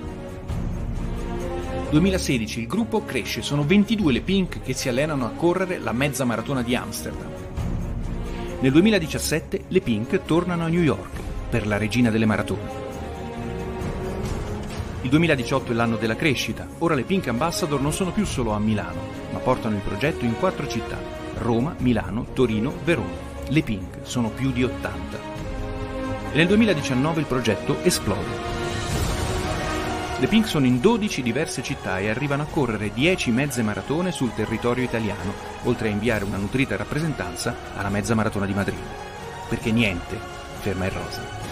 2016 1.94 2.60
il 2.60 2.68
gruppo 2.68 3.06
cresce, 3.06 3.42
sono 3.42 3.64
22 3.64 4.12
le 4.12 4.22
Pink 4.22 4.62
che 4.62 4.74
si 4.74 4.90
allenano 4.90 5.26
a 5.26 5.30
correre 5.30 5.78
la 5.78 5.92
mezza 5.92 6.26
maratona 6.26 6.62
di 6.62 6.76
Amsterdam. 6.76 7.32
Nel 8.60 8.72
2017 8.72 9.66
le 9.68 9.82
Pink 9.82 10.24
tornano 10.26 10.66
a 10.66 10.68
New 10.68 10.82
York 10.82 11.20
per 11.50 11.68
la 11.68 11.78
regina 11.78 12.10
delle 12.10 12.26
maratone. 12.26 12.82
Il 15.02 15.10
2018 15.10 15.72
è 15.72 15.76
l'anno 15.76 15.98
della 15.98 16.16
crescita, 16.16 16.68
ora 16.80 16.96
le 16.96 17.04
Pink 17.04 17.28
Ambassador 17.28 17.80
non 17.80 17.94
sono 17.94 18.12
più 18.12 18.26
solo 18.26 18.52
a 18.52 18.60
Milano, 18.60 19.02
ma 19.32 19.40
portano 19.40 19.76
il 19.76 19.82
progetto 19.82 20.26
in 20.26 20.38
quattro 20.38 20.68
città, 20.68 20.98
Roma, 21.38 21.76
Milano, 21.80 22.28
Torino, 22.34 22.74
Verona 22.84 23.32
le 23.50 23.62
Pink 23.62 24.00
sono 24.04 24.30
più 24.30 24.52
di 24.52 24.64
80. 24.64 25.20
E 26.32 26.38
nel 26.38 26.48
2019 26.48 27.20
il 27.20 27.26
progetto 27.26 27.78
esplode. 27.84 28.63
Le 30.24 30.30
Pink 30.30 30.48
sono 30.48 30.66
in 30.66 30.80
12 30.80 31.22
diverse 31.22 31.62
città 31.62 32.00
e 32.00 32.08
arrivano 32.08 32.44
a 32.44 32.46
correre 32.46 32.94
10 32.94 33.30
mezze 33.32 33.62
maratone 33.62 34.14
sul 34.14 34.34
territorio 34.34 34.82
italiano, 34.82 35.34
oltre 35.64 35.90
a 35.90 35.92
inviare 35.92 36.24
una 36.24 36.38
nutrita 36.38 36.78
rappresentanza 36.78 37.54
alla 37.76 37.90
mezza 37.90 38.16
maratona 38.16 38.46
di 38.46 38.54
Madrid. 38.54 38.80
Perché 39.50 39.74
niente 39.74 40.18
ferma 40.62 40.86
il 40.86 40.92
rosa. 40.92 41.43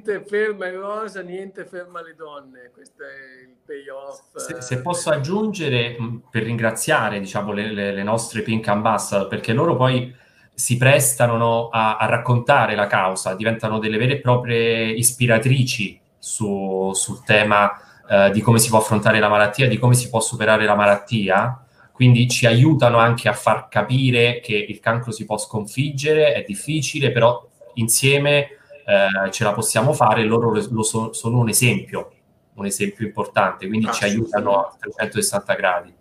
Niente 0.00 0.24
ferma 0.26 0.66
il 0.66 0.78
rosa, 0.78 1.20
niente 1.20 1.64
ferma 1.66 2.02
le 2.02 2.14
donne. 2.14 2.70
Questo 2.72 3.02
è 3.02 3.46
il 3.46 3.56
payoff. 3.64 4.36
Se, 4.36 4.62
se 4.62 4.80
posso 4.80 5.10
aggiungere, 5.10 5.96
per 6.30 6.42
ringraziare 6.42 7.20
diciamo, 7.20 7.52
le, 7.52 7.70
le, 7.70 7.92
le, 7.92 8.02
nostre 8.02 8.42
Pink 8.42 8.66
Ambassador, 8.68 9.28
perché 9.28 9.52
loro 9.52 9.76
poi 9.76 10.14
si 10.54 10.76
prestano 10.76 11.36
no, 11.36 11.68
a, 11.68 11.96
a, 11.96 12.06
raccontare 12.06 12.74
la 12.74 12.86
causa, 12.86 13.34
diventano 13.34 13.78
delle 13.78 13.98
vere 13.98 14.14
e 14.14 14.20
proprie 14.20 14.90
ispiratrici 14.90 16.00
su, 16.18 16.90
sul 16.94 17.22
tema 17.24 17.70
eh, 18.08 18.30
di 18.30 18.40
come 18.40 18.58
si 18.58 18.68
può 18.68 18.78
affrontare 18.78 19.20
la 19.20 19.28
malattia, 19.28 19.68
di 19.68 19.78
come 19.78 19.94
si 19.94 20.08
può 20.08 20.20
superare 20.20 20.64
la 20.64 20.74
malattia. 20.74 21.64
Quindi 21.92 22.28
ci 22.28 22.46
aiutano 22.46 22.96
anche 22.96 23.28
a 23.28 23.34
far 23.34 23.68
capire 23.68 24.40
che 24.40 24.56
il 24.56 24.80
cancro 24.80 25.12
si 25.12 25.26
può 25.26 25.36
sconfiggere, 25.36 26.32
è 26.32 26.42
difficile, 26.46 27.12
però 27.12 27.46
insieme 27.74 28.59
eh, 28.84 29.30
ce 29.30 29.44
la 29.44 29.52
possiamo 29.52 29.92
fare, 29.92 30.24
loro 30.24 30.50
lo 30.52 30.82
so, 30.82 31.12
sono 31.12 31.38
un 31.38 31.48
esempio, 31.48 32.12
un 32.54 32.66
esempio 32.66 33.06
importante, 33.06 33.66
quindi 33.66 33.86
ah, 33.86 33.92
ci 33.92 34.04
aiutano 34.04 34.60
a 34.60 34.76
360 34.78 35.54
gradi. 35.54 35.94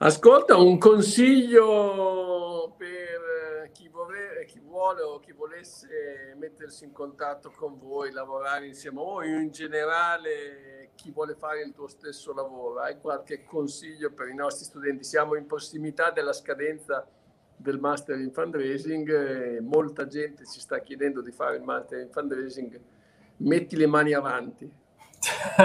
Ascolta, 0.00 0.56
un 0.56 0.78
consiglio 0.78 2.72
per 2.76 3.70
chi, 3.72 3.88
vorre, 3.88 4.44
chi, 4.46 4.60
vuole 4.60 5.02
o 5.02 5.18
chi 5.18 5.32
volesse 5.32 6.34
mettersi 6.38 6.84
in 6.84 6.92
contatto 6.92 7.50
con 7.50 7.78
voi, 7.78 8.12
lavorare 8.12 8.66
insieme 8.66 9.00
a 9.00 9.02
voi, 9.02 9.34
o 9.34 9.38
in 9.38 9.50
generale 9.50 10.90
chi 10.94 11.10
vuole 11.10 11.34
fare 11.34 11.62
il 11.62 11.72
tuo 11.72 11.88
stesso 11.88 12.32
lavoro. 12.32 12.80
Hai 12.80 12.98
qualche 12.98 13.44
consiglio 13.44 14.12
per 14.12 14.28
i 14.28 14.34
nostri 14.34 14.64
studenti? 14.64 15.02
Siamo 15.02 15.34
in 15.34 15.46
prossimità 15.46 16.10
della 16.10 16.32
scadenza 16.32 17.04
del 17.58 17.78
master 17.78 18.18
in 18.18 18.30
fundraising, 18.32 19.10
eh, 19.10 19.60
molta 19.60 20.06
gente 20.06 20.44
ci 20.46 20.60
sta 20.60 20.80
chiedendo 20.80 21.20
di 21.20 21.32
fare 21.32 21.56
il 21.56 21.62
master 21.62 22.00
in 22.00 22.08
fundraising, 22.10 22.80
metti 23.38 23.76
le 23.76 23.86
mani 23.86 24.12
avanti. 24.14 24.70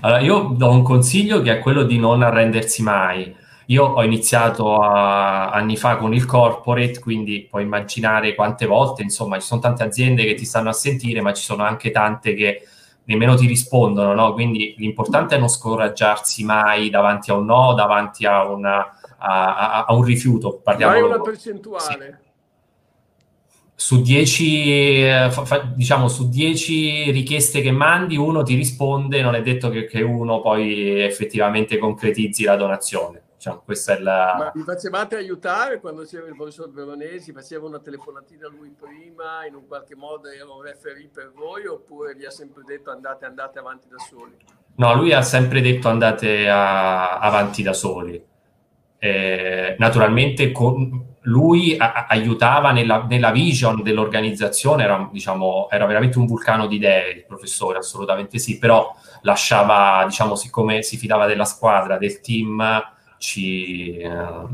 allora, 0.00 0.20
io 0.20 0.54
do 0.56 0.70
un 0.70 0.82
consiglio 0.82 1.40
che 1.40 1.52
è 1.52 1.58
quello 1.60 1.84
di 1.84 1.98
non 1.98 2.22
arrendersi 2.22 2.82
mai. 2.82 3.34
io 3.66 3.84
ho 3.84 4.02
iniziato 4.02 4.76
a, 4.80 5.50
anni 5.50 5.76
fa 5.76 5.96
con 5.96 6.12
il 6.12 6.26
corporate, 6.26 6.98
quindi 6.98 7.46
puoi 7.48 7.62
immaginare 7.62 8.34
quante 8.34 8.66
volte, 8.66 9.02
insomma, 9.02 9.38
ci 9.38 9.46
sono 9.46 9.60
tante 9.60 9.84
aziende 9.84 10.24
che 10.24 10.34
ti 10.34 10.44
stanno 10.44 10.68
a 10.68 10.72
sentire, 10.74 11.20
ma 11.20 11.32
ci 11.32 11.44
sono 11.44 11.62
anche 11.62 11.90
tante 11.90 12.34
che 12.34 12.66
nemmeno 13.04 13.34
ti 13.34 13.46
rispondono, 13.46 14.14
no? 14.14 14.32
Quindi 14.32 14.74
l'importante 14.78 15.36
è 15.36 15.38
non 15.38 15.48
scoraggiarsi 15.48 16.44
mai 16.44 16.90
davanti 16.90 17.30
a 17.30 17.34
un 17.34 17.44
no, 17.46 17.74
davanti 17.74 18.26
a, 18.26 18.46
una, 18.46 18.98
a, 19.18 19.56
a, 19.56 19.84
a 19.84 19.94
un 19.94 20.04
rifiuto. 20.04 20.60
Parliamo 20.62 20.92
Hai 20.92 21.02
una 21.02 21.20
percentuale? 21.20 22.18
Sì. 22.20 22.30
Su 23.74 24.00
10, 24.00 24.72
eh, 25.08 25.30
diciamo, 25.74 26.06
su 26.06 26.28
10 26.28 27.10
richieste 27.10 27.60
che 27.60 27.72
mandi, 27.72 28.16
uno 28.16 28.44
ti 28.44 28.54
risponde, 28.54 29.22
non 29.22 29.34
è 29.34 29.42
detto 29.42 29.70
che, 29.70 29.86
che 29.86 30.02
uno 30.02 30.40
poi 30.40 31.00
effettivamente 31.00 31.78
concretizzi 31.78 32.44
la 32.44 32.54
donazione. 32.54 33.22
Diciamo, 33.42 33.62
questa 33.64 33.96
è 33.96 33.98
la... 33.98 34.34
Ma 34.38 34.52
vi 34.54 34.62
facevate 34.62 35.16
aiutare 35.16 35.80
quando 35.80 36.04
c'era 36.04 36.28
il 36.28 36.36
professor 36.36 36.70
Veronesi? 36.70 37.32
Faceva 37.32 37.66
una 37.66 37.80
telefonatina 37.80 38.46
a 38.46 38.50
lui 38.50 38.70
prima, 38.70 39.44
in 39.48 39.56
un 39.56 39.66
qualche 39.66 39.96
modo 39.96 40.28
era 40.28 40.48
un 40.48 40.62
referee 40.62 41.10
per 41.12 41.32
voi 41.34 41.66
oppure 41.66 42.14
vi 42.14 42.24
ha 42.24 42.30
sempre 42.30 42.62
detto 42.64 42.92
andate, 42.92 43.24
andate 43.24 43.58
avanti 43.58 43.88
da 43.88 43.98
soli? 43.98 44.36
No, 44.76 44.94
lui 44.94 45.12
ha 45.12 45.22
sempre 45.22 45.60
detto 45.60 45.88
andate 45.88 46.48
a, 46.48 47.18
avanti 47.18 47.64
da 47.64 47.72
soli. 47.72 48.24
Eh, 48.96 49.74
naturalmente 49.76 50.52
con, 50.52 51.16
lui 51.22 51.76
a, 51.76 52.06
aiutava 52.08 52.70
nella, 52.70 53.06
nella, 53.08 53.32
vision 53.32 53.82
dell'organizzazione, 53.82 54.84
era, 54.84 55.08
diciamo, 55.10 55.66
era 55.68 55.86
veramente 55.86 56.16
un 56.16 56.26
vulcano 56.26 56.68
di 56.68 56.76
idee 56.76 57.10
il 57.10 57.24
professore, 57.26 57.78
assolutamente 57.78 58.38
sì, 58.38 58.58
però 58.58 58.94
lasciava, 59.22 60.04
diciamo, 60.06 60.36
siccome 60.36 60.82
si 60.82 60.96
fidava 60.96 61.26
della 61.26 61.44
squadra, 61.44 61.98
del 61.98 62.20
team, 62.20 62.80
ci, 63.22 63.98
eh, 63.98 64.08
no, 64.08 64.48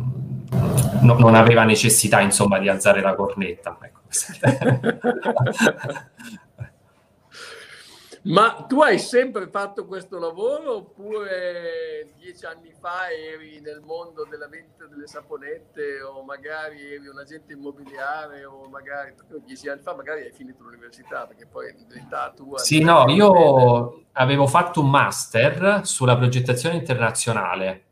non 1.01 1.35
aveva 1.35 1.65
necessità 1.65 2.21
insomma 2.21 2.59
di 2.59 2.69
alzare 2.69 3.01
la 3.01 3.15
cornetta. 3.15 3.79
Ecco. 3.81 4.01
Ma 8.21 8.67
tu 8.69 8.83
hai 8.83 8.99
sempre 8.99 9.49
fatto 9.49 9.87
questo 9.87 10.19
lavoro 10.19 10.75
oppure 10.75 12.13
dieci 12.19 12.45
anni 12.45 12.75
fa 12.79 13.11
eri 13.11 13.59
nel 13.61 13.81
mondo 13.81 14.27
della 14.29 14.49
vendita 14.49 14.85
delle 14.85 15.07
saponette 15.07 16.03
o 16.03 16.23
magari 16.25 16.93
eri 16.93 17.07
un 17.07 17.19
agente 17.19 17.55
immobiliare 17.55 18.45
o 18.45 18.69
magari 18.69 19.15
dieci 19.47 19.71
anni 19.71 19.81
fa 19.81 19.95
magari 19.95 20.25
hai 20.25 20.33
finito 20.33 20.63
l'università 20.63 21.25
perché 21.27 21.47
poi 21.47 21.71
in 21.71 21.87
verità 21.89 22.31
tu... 22.37 22.53
Sì, 22.57 22.83
no, 22.83 23.09
io 23.09 23.33
bene. 23.33 24.05
avevo 24.13 24.47
fatto 24.47 24.83
un 24.83 24.91
master 24.91 25.87
sulla 25.87 26.19
progettazione 26.19 26.77
internazionale 26.77 27.85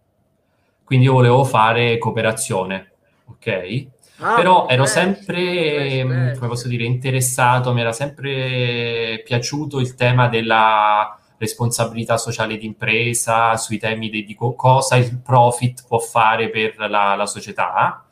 quindi 0.87 1.07
io 1.07 1.15
volevo 1.15 1.43
fare 1.43 1.99
cooperazione, 1.99 2.93
ok? 3.27 3.87
Ah, 4.19 4.37
Però 4.37 4.69
ero 4.69 4.87
sempre, 4.87 6.05
mm, 6.05 6.35
come 6.37 6.47
posso 6.47 6.69
dire, 6.69 6.85
interessato, 6.85 7.73
mi 7.75 7.81
era 7.81 7.93
sempre 7.93 9.21
piaciuto 9.25 9.81
il 9.81 9.97
tema 9.97 10.29
della 10.29 11.19
responsabilità 11.39 12.17
sociale 12.17 12.57
d'impresa, 12.57 13.57
sui 13.57 13.79
temi 13.79 14.09
di, 14.09 14.25
di 14.25 14.37
cosa 14.37 14.95
il 14.95 15.19
profit 15.19 15.85
può 15.89 15.99
fare 15.99 16.51
per 16.51 16.77
la, 16.89 17.17
la 17.17 17.27
società. 17.27 18.07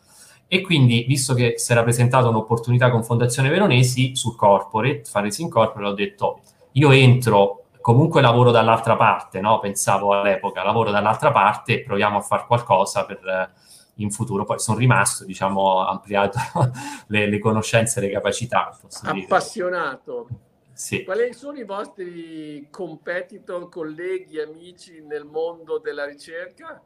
E 0.49 0.61
quindi, 0.61 1.05
visto 1.07 1.33
che 1.33 1.55
si 1.57 1.71
era 1.71 1.85
presentata 1.85 2.29
un'opportunità 2.29 2.91
con 2.91 3.05
Fondazione 3.05 3.49
Veronesi 3.49 4.17
sul 4.17 4.35
corporate, 4.35 5.03
fare 5.05 5.31
in 5.39 5.49
corporate, 5.49 5.91
ho 5.91 5.95
detto 5.95 6.41
io 6.73 6.91
entro 6.91 7.64
comunque 7.85 8.23
lavoro 8.23 8.51
dall'altra 8.51 8.97
parte, 8.97 9.43
no? 9.43 9.59
pensavo 9.59 10.15
all'epoca, 10.15 10.63
lavoro 10.63 10.91
dall'altra 10.91 11.31
parte 11.33 11.75
e 11.75 11.83
proviamo 11.83 12.17
a 12.17 12.21
fare 12.23 12.47
qualcosa 12.47 13.05
per 13.05 13.19
eh, 13.27 13.51
in 13.97 14.11
futuro. 14.11 14.45
Poi 14.45 14.59
sono 14.59 14.79
rimasto, 14.79 15.27
diciamo, 15.27 15.87
ampliato 15.87 16.39
le, 17.09 17.29
le 17.29 17.39
conoscenze 17.39 17.99
e 18.01 18.07
le 18.07 18.13
capacità. 18.13 18.75
Appassionato. 19.03 20.29
Sì. 20.73 21.05
Quali 21.05 21.35
sono 21.35 21.59
i 21.59 21.65
vostri 21.65 22.69
competitor, 22.71 23.69
colleghi, 23.69 24.41
amici 24.41 25.05
nel 25.07 25.27
mondo 25.27 25.79
della 25.79 26.07
ricerca? 26.07 26.81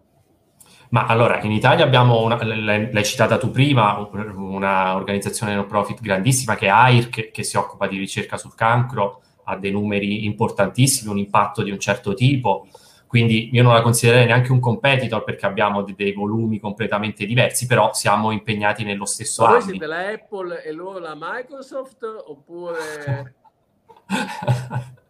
Ma 0.89 1.07
allora, 1.07 1.41
in 1.43 1.53
Italia 1.53 1.85
abbiamo, 1.85 2.25
una, 2.25 2.43
l'hai 2.43 3.05
citata 3.05 3.39
tu 3.39 3.53
prima, 3.53 3.99
un'organizzazione 3.99 5.55
non 5.55 5.67
profit 5.67 6.01
grandissima 6.01 6.57
che 6.57 6.67
è 6.67 6.71
AIR, 6.71 7.09
che, 7.09 7.31
che 7.31 7.45
si 7.45 7.57
occupa 7.57 7.87
di 7.87 7.99
ricerca 7.99 8.37
sul 8.37 8.57
cancro, 8.57 9.23
ha 9.49 9.57
dei 9.57 9.71
numeri 9.71 10.25
importantissimi, 10.27 11.11
un 11.11 11.19
impatto 11.19 11.63
di 11.63 11.71
un 11.71 11.79
certo 11.79 12.15
tipo, 12.15 12.67
quindi 13.07 13.49
io 13.53 13.63
non 13.63 13.73
la 13.73 13.81
considererei 13.81 14.27
neanche 14.27 14.53
un 14.53 14.61
competitor 14.61 15.25
perché 15.25 15.47
abbiamo 15.47 15.83
dei, 15.83 15.95
dei 15.95 16.13
volumi 16.13 16.61
completamente 16.61 17.25
diversi, 17.25 17.67
però 17.67 17.95
siamo 17.95 18.31
impegnati 18.31 18.85
nello 18.85 19.07
stesso 19.07 19.45
Ma 19.45 19.57
ambito. 19.57 19.65
Voi 19.67 19.79
siete 19.79 19.87
la 19.87 20.09
Apple 20.09 20.63
e 20.63 20.73
loro 20.73 20.99
la 20.99 21.17
Microsoft 21.19 22.05
oppure... 22.27 23.35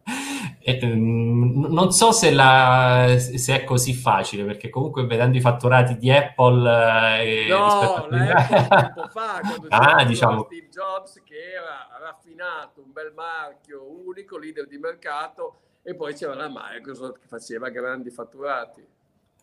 E, 0.60 0.78
um, 0.82 1.66
non 1.68 1.92
so 1.92 2.12
se, 2.12 2.30
la, 2.32 3.16
se, 3.18 3.60
è 3.60 3.64
così 3.64 3.94
facile, 3.94 4.44
perché 4.44 4.70
comunque 4.70 5.06
vedendo 5.06 5.36
i 5.36 5.40
fatturati 5.40 5.96
di 5.96 6.10
Apple... 6.10 7.22
Eh, 7.22 7.46
no, 7.48 7.56
la 7.58 7.94
Apple 7.94 8.26
tempo 8.66 9.08
fa, 9.12 9.40
quando 9.40 9.66
ah, 9.68 10.04
diciamo... 10.04 10.44
Steve 10.44 10.68
Jobs 10.68 11.22
che 11.24 11.52
era 11.54 11.88
raffinato, 12.00 12.82
un 12.82 12.92
bel 12.92 13.12
marchio, 13.14 13.84
unico, 13.88 14.38
leader 14.38 14.66
di 14.66 14.78
mercato, 14.78 15.60
e 15.82 15.94
poi 15.94 16.14
c'era 16.14 16.34
la 16.34 16.48
Microsoft 16.48 17.20
che 17.20 17.26
faceva 17.26 17.68
grandi 17.68 18.10
fatturati. 18.10 18.86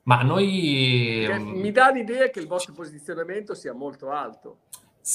Ma 0.04 0.22
noi... 0.22 1.26
Che 1.28 1.40
mi 1.40 1.72
dà 1.72 1.90
l'idea 1.90 2.30
che 2.30 2.40
il 2.40 2.48
vostro 2.48 2.74
posizionamento 2.74 3.56
sia 3.56 3.74
molto 3.74 4.12
alto 4.12 4.58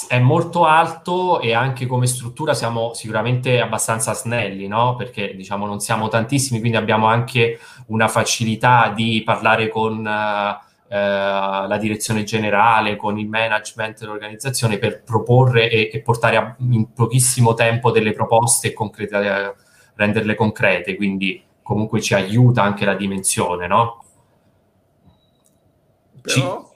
è 0.06 0.20
molto 0.20 0.66
alto 0.66 1.40
e 1.40 1.52
anche 1.52 1.86
come 1.86 2.06
struttura 2.06 2.54
siamo 2.54 2.94
sicuramente 2.94 3.60
abbastanza 3.60 4.14
snelli, 4.14 4.68
no? 4.68 4.94
Perché 4.94 5.34
diciamo 5.34 5.66
non 5.66 5.80
siamo 5.80 6.06
tantissimi, 6.06 6.60
quindi 6.60 6.76
abbiamo 6.76 7.06
anche 7.06 7.58
una 7.86 8.06
facilità 8.06 8.92
di 8.94 9.22
parlare 9.24 9.68
con 9.68 10.06
eh, 10.06 10.96
la 10.96 11.78
direzione 11.80 12.22
generale, 12.22 12.94
con 12.94 13.18
il 13.18 13.28
management 13.28 13.98
dell'organizzazione 13.98 14.78
per 14.78 15.02
proporre 15.02 15.68
e, 15.68 15.90
e 15.92 16.00
portare 16.02 16.36
a, 16.36 16.54
in 16.58 16.92
pochissimo 16.92 17.54
tempo 17.54 17.90
delle 17.90 18.12
proposte 18.12 18.68
e 18.68 18.72
concrete, 18.72 19.56
renderle 19.94 20.36
concrete, 20.36 20.94
quindi 20.94 21.42
comunque 21.62 22.00
ci 22.00 22.14
aiuta 22.14 22.62
anche 22.62 22.84
la 22.84 22.94
dimensione, 22.94 23.66
no? 23.66 24.04
Però... 26.22 26.69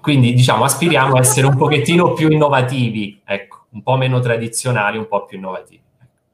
quindi 0.00 0.32
diciamo 0.32 0.64
aspiriamo 0.64 1.16
a 1.16 1.20
essere 1.20 1.46
un 1.46 1.56
pochettino 1.56 2.12
più 2.12 2.28
innovativi, 2.30 3.20
ecco, 3.24 3.66
un 3.70 3.82
po' 3.82 3.96
meno 3.96 4.20
tradizionali, 4.20 4.98
un 4.98 5.08
po' 5.08 5.24
più 5.24 5.36
innovativi. 5.36 5.82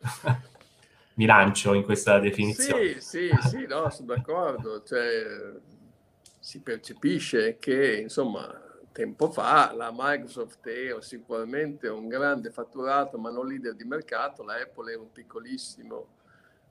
Mi 1.14 1.26
lancio 1.26 1.74
in 1.74 1.84
questa 1.84 2.18
definizione. 2.18 3.00
Sì, 3.00 3.30
sì, 3.30 3.48
sì, 3.48 3.66
no, 3.66 3.90
sono 3.90 4.14
d'accordo. 4.14 4.82
Cioè, 4.82 5.52
si 6.38 6.60
percepisce 6.60 7.58
che, 7.58 8.00
insomma, 8.00 8.50
tempo 8.92 9.30
fa 9.30 9.72
la 9.74 9.92
Microsoft 9.94 10.66
era 10.66 11.00
sicuramente 11.00 11.88
un 11.88 12.08
grande 12.08 12.50
fatturato, 12.50 13.18
ma 13.18 13.30
non 13.30 13.46
leader 13.46 13.74
di 13.74 13.84
mercato, 13.84 14.42
la 14.42 14.54
Apple 14.54 14.92
era 14.92 15.00
un 15.00 15.12
piccolissimo, 15.12 16.06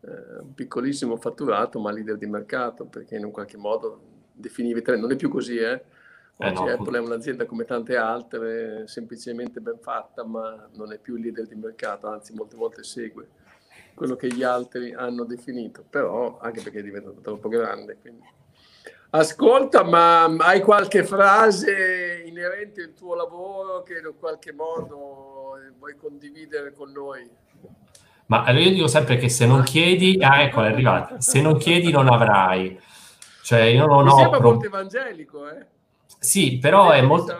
eh, 0.01 0.39
un 0.41 0.53
piccolissimo 0.53 1.17
fatturato, 1.17 1.79
ma 1.79 1.91
leader 1.91 2.17
di 2.17 2.27
mercato, 2.27 2.85
perché 2.85 3.15
in 3.15 3.25
un 3.25 3.31
qualche 3.31 3.57
modo 3.57 4.01
definivi 4.31 4.81
tre, 4.81 4.97
non 4.97 5.11
è 5.11 5.15
più 5.15 5.29
così, 5.29 5.57
eh? 5.57 5.83
Eh 6.41 6.51
no, 6.51 6.65
Apple 6.65 6.97
è 6.97 7.01
un'azienda 7.01 7.45
come 7.45 7.65
tante 7.65 7.95
altre, 7.95 8.87
semplicemente 8.87 9.59
ben 9.59 9.77
fatta, 9.79 10.23
ma 10.25 10.67
non 10.73 10.91
è 10.91 10.97
più 10.97 11.15
il 11.15 11.21
leader 11.21 11.47
di 11.47 11.55
mercato, 11.55 12.07
anzi 12.07 12.33
molte 12.33 12.55
volte 12.55 12.83
segue 12.83 13.27
quello 13.93 14.15
che 14.15 14.29
gli 14.29 14.41
altri 14.41 14.93
hanno 14.93 15.25
definito, 15.25 15.83
però 15.87 16.39
anche 16.39 16.61
perché 16.61 16.79
è 16.79 16.83
diventato 16.83 17.21
troppo 17.21 17.49
grande. 17.49 17.97
Quindi. 18.01 18.27
Ascolta, 19.11 19.83
ma 19.83 20.23
hai 20.23 20.61
qualche 20.61 21.03
frase 21.03 22.23
inerente 22.25 22.81
al 22.81 22.93
tuo 22.93 23.13
lavoro 23.13 23.83
che 23.83 23.99
in 23.99 24.13
qualche 24.17 24.53
modo 24.53 25.57
vuoi 25.77 25.95
condividere 25.97 26.73
con 26.73 26.91
noi? 26.91 27.29
Ma 28.27 28.49
io 28.51 28.69
dico 28.69 28.87
sempre 28.87 29.17
che 29.17 29.27
se 29.27 29.45
non 29.45 29.63
chiedi, 29.63 30.17
ah 30.21 30.41
ecco 30.43 30.63
è 30.63 30.67
arrivata, 30.67 31.19
se 31.19 31.41
non 31.41 31.57
chiedi 31.57 31.91
non 31.91 32.07
avrai. 32.07 32.79
Cioè 33.43 33.61
io 33.63 33.85
non 33.85 34.05
Mi 34.05 34.11
ho... 34.11 34.15
sembra 34.15 34.39
pro... 34.39 34.51
molto 34.51 34.67
evangelico, 34.67 35.49
eh? 35.49 35.65
Sì, 36.23 36.59
però 36.59 36.91
è 36.91 37.01
molto... 37.01 37.35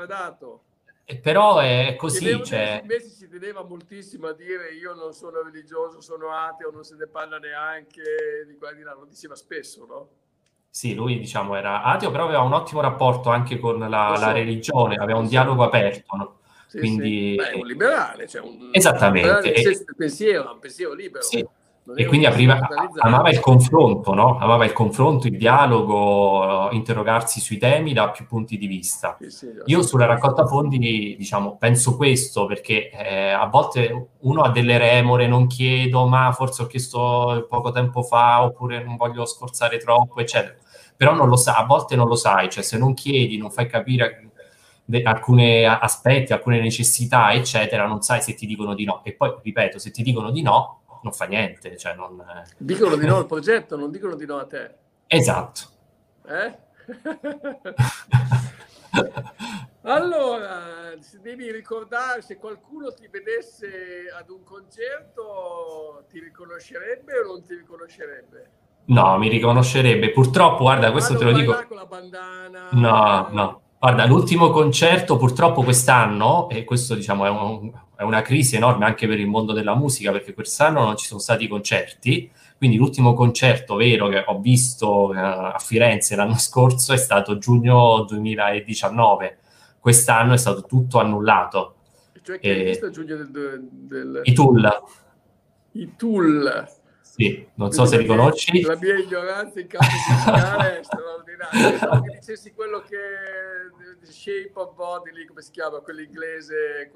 Eh, 1.06 1.18
però 1.18 1.60
è 1.60 1.96
così. 2.00 2.44
Cioè... 2.44 2.80
Invece 2.82 3.10
si 3.10 3.30
teneva 3.30 3.64
moltissimo 3.64 4.28
a 4.28 4.34
dire 4.34 4.74
io 4.74 4.96
non 4.96 5.14
sono 5.14 5.44
religioso, 5.44 6.02
sono 6.02 6.32
ateo, 6.32 6.72
non 6.72 6.84
se 6.84 6.96
ne 6.96 7.06
parla 7.06 7.38
neanche 7.38 8.02
di 8.48 8.58
qua 8.58 8.74
di 8.74 8.82
là, 8.82 8.96
lo 8.96 9.06
diceva 9.06 9.36
spesso, 9.36 9.86
no? 9.86 10.08
Sì, 10.68 10.96
lui 10.96 11.20
diciamo 11.20 11.56
era 11.56 11.84
ateo, 11.84 12.10
però 12.10 12.24
aveva 12.24 12.42
un 12.42 12.54
ottimo 12.54 12.82
rapporto 12.82 13.30
anche 13.30 13.60
con 13.60 13.78
la, 13.78 14.14
so. 14.16 14.26
la 14.26 14.32
religione, 14.32 14.96
aveva 14.96 15.20
un 15.20 15.28
dialogo 15.28 15.64
aperto, 15.64 16.16
no? 16.16 16.40
Sì, 16.66 16.80
Quindi... 16.80 17.36
Sì. 17.38 17.52
Beh, 17.52 17.60
un 17.60 17.68
liberale, 17.68 18.28
cioè 18.28 18.42
un, 18.42 18.70
Esattamente. 18.72 19.30
Un 19.30 19.42
liberale 19.42 19.94
pensiero, 19.96 20.52
un 20.54 20.60
pensiero 20.60 20.94
libero. 20.94 21.24
Sì. 21.24 21.46
E 21.96 22.06
quindi 22.06 22.28
apriva, 22.28 22.60
amava 23.00 23.30
il 23.32 23.40
confronto, 23.40 24.14
no? 24.14 24.38
Amava 24.38 24.66
il 24.66 24.72
confronto, 24.72 25.28
il 25.28 25.36
dialogo, 25.36 26.70
interrogarsi 26.72 27.40
sui 27.40 27.58
temi 27.58 27.92
da 27.92 28.12
più 28.12 28.28
punti 28.28 28.58
di 28.58 28.68
vista. 28.68 29.18
Sì, 29.20 29.30
sì, 29.32 29.48
Io 29.66 29.82
sulla 29.82 30.06
raccolta 30.06 30.46
fondi, 30.46 31.16
diciamo, 31.18 31.58
penso 31.58 31.96
questo 31.96 32.46
perché 32.46 32.92
eh, 32.92 33.32
a 33.32 33.48
volte 33.48 34.10
uno 34.20 34.42
ha 34.42 34.52
delle 34.52 34.78
remore, 34.78 35.28
non 35.28 35.48
chiedo, 35.48 36.06
ma 36.08 36.32
forse 36.34 36.64
ho 36.64 36.68
chiesto 36.68 37.48
poco 37.50 37.72
tempo 37.72 38.04
fa, 38.04 38.44
oppure 38.44 38.84
non 38.84 38.96
voglio 38.96 39.26
sforzare 39.26 39.78
troppo, 39.78 40.20
eccetera. 40.20 40.56
Però 40.96 41.16
non 41.16 41.30
lo 41.30 41.36
sa, 41.36 41.58
a 41.58 41.66
volte 41.66 41.96
non 41.96 42.08
lo 42.08 42.16
sai, 42.16 42.50
cioè 42.50 42.64
se 42.64 42.78
non 42.78 42.94
chiedi, 42.94 43.38
non 43.38 43.50
fai 43.50 43.66
capire 43.66 44.30
alcuni 45.04 45.66
aspetti, 45.66 46.34
alcune 46.34 46.60
necessità, 46.60 47.34
eccetera, 47.34 47.88
non 47.88 48.02
sai 48.02 48.22
se 48.22 48.36
ti 48.36 48.46
dicono 48.46 48.76
di 48.76 48.84
no. 48.84 49.02
E 49.04 49.14
poi, 49.14 49.34
ripeto, 49.42 49.80
se 49.80 49.90
ti 49.90 50.04
dicono 50.04 50.30
di 50.30 50.42
no, 50.44 50.81
non 51.02 51.14
fa 51.14 51.26
niente. 51.26 51.78
Cioè 51.78 51.96
non... 51.96 52.20
Eh. 52.20 52.50
Dicono 52.58 52.96
di 52.96 53.06
no 53.06 53.18
al 53.18 53.26
progetto, 53.26 53.78
non 53.78 53.92
dicono 53.92 54.16
di 54.16 54.26
no 54.26 54.38
a 54.38 54.46
te. 54.46 54.76
Esatto. 55.08 55.62
Eh? 56.28 56.70
allora, 59.84 60.94
devi 61.22 61.52
ricordare 61.52 62.22
se 62.22 62.38
qualcuno 62.38 62.94
ti 62.94 63.08
vedesse 63.08 64.06
ad 64.18 64.30
un 64.30 64.44
concerto, 64.44 66.06
ti 66.10 66.20
riconoscerebbe 66.20 67.20
o 67.20 67.28
non 67.28 67.44
ti 67.44 67.56
riconoscerebbe? 67.56 68.50
No, 68.86 69.18
mi 69.18 69.30
riconoscerebbe. 69.30 70.12
Purtroppo, 70.12 70.64
guarda, 70.64 70.92
questo 70.92 71.14
ah, 71.14 71.18
te 71.18 71.24
lo 71.24 71.34
dico. 71.34 71.56
Bandana. 71.88 72.70
No, 72.72 73.28
no. 73.32 73.62
Guarda, 73.80 74.06
l'ultimo 74.06 74.52
concerto 74.52 75.18
purtroppo 75.18 75.64
quest'anno, 75.64 76.50
e 76.50 76.64
questo 76.64 76.94
diciamo 76.94 77.26
è, 77.26 77.30
un, 77.30 77.72
è, 78.02 78.04
una 78.04 78.22
crisi 78.22 78.56
enorme 78.56 78.86
anche 78.86 79.08
per 79.08 79.20
il 79.20 79.28
mondo 79.28 79.54
della 79.54 79.76
musica, 79.76 80.12
perché 80.12 80.34
quest'anno 80.34 80.84
non 80.84 80.98
ci 80.98 81.06
sono 81.06 81.20
stati 81.20 81.48
concerti, 81.48 82.30
quindi 82.58 82.78
l'ultimo 82.78 83.14
concerto 83.14 83.76
vero 83.76 84.08
che 84.08 84.24
ho 84.26 84.40
visto 84.40 85.10
uh, 85.10 85.16
a 85.16 85.60
Firenze 85.60 86.16
l'anno 86.16 86.38
scorso 86.40 86.94
è 86.94 86.98
stato 86.98 87.38
giugno 87.38 88.04
2019, 88.08 89.38
quest'anno 89.80 90.34
è 90.34 90.38
stato 90.38 90.64
tutto 90.64 91.00
annullato. 91.00 91.76
Cioè 92.24 92.40
che 92.40 92.50
hai 92.52 92.64
visto 92.66 92.86
a 92.86 92.90
giugno 92.90 93.16
del, 93.16 93.68
del... 93.72 94.22
I 94.24 94.34
Tool. 94.34 94.84
I 95.72 95.94
Tool. 95.96 96.70
Sì, 97.12 97.46
non 97.56 97.74
so 97.74 97.86
se 97.86 97.98
li 97.98 98.06
conosci. 98.06 98.62
La 98.62 98.78
mia 98.78 98.98
ignoranza 98.98 99.60
in 99.60 99.68
campo 99.68 99.86
musicale 100.08 100.80
è 100.80 100.84
straordinaria. 100.84 101.70
Pensavo 101.70 102.00
che 102.08 102.12
dicessi 102.20 102.54
quello 102.54 102.80
che 102.80 102.98
Shape 104.04 104.52
of 104.54 104.74
Body, 104.76 105.12
lì, 105.12 105.26
come 105.26 105.42
si 105.42 105.52
chiama, 105.52 105.80
quello 105.80 106.00
inglese. 106.00 106.90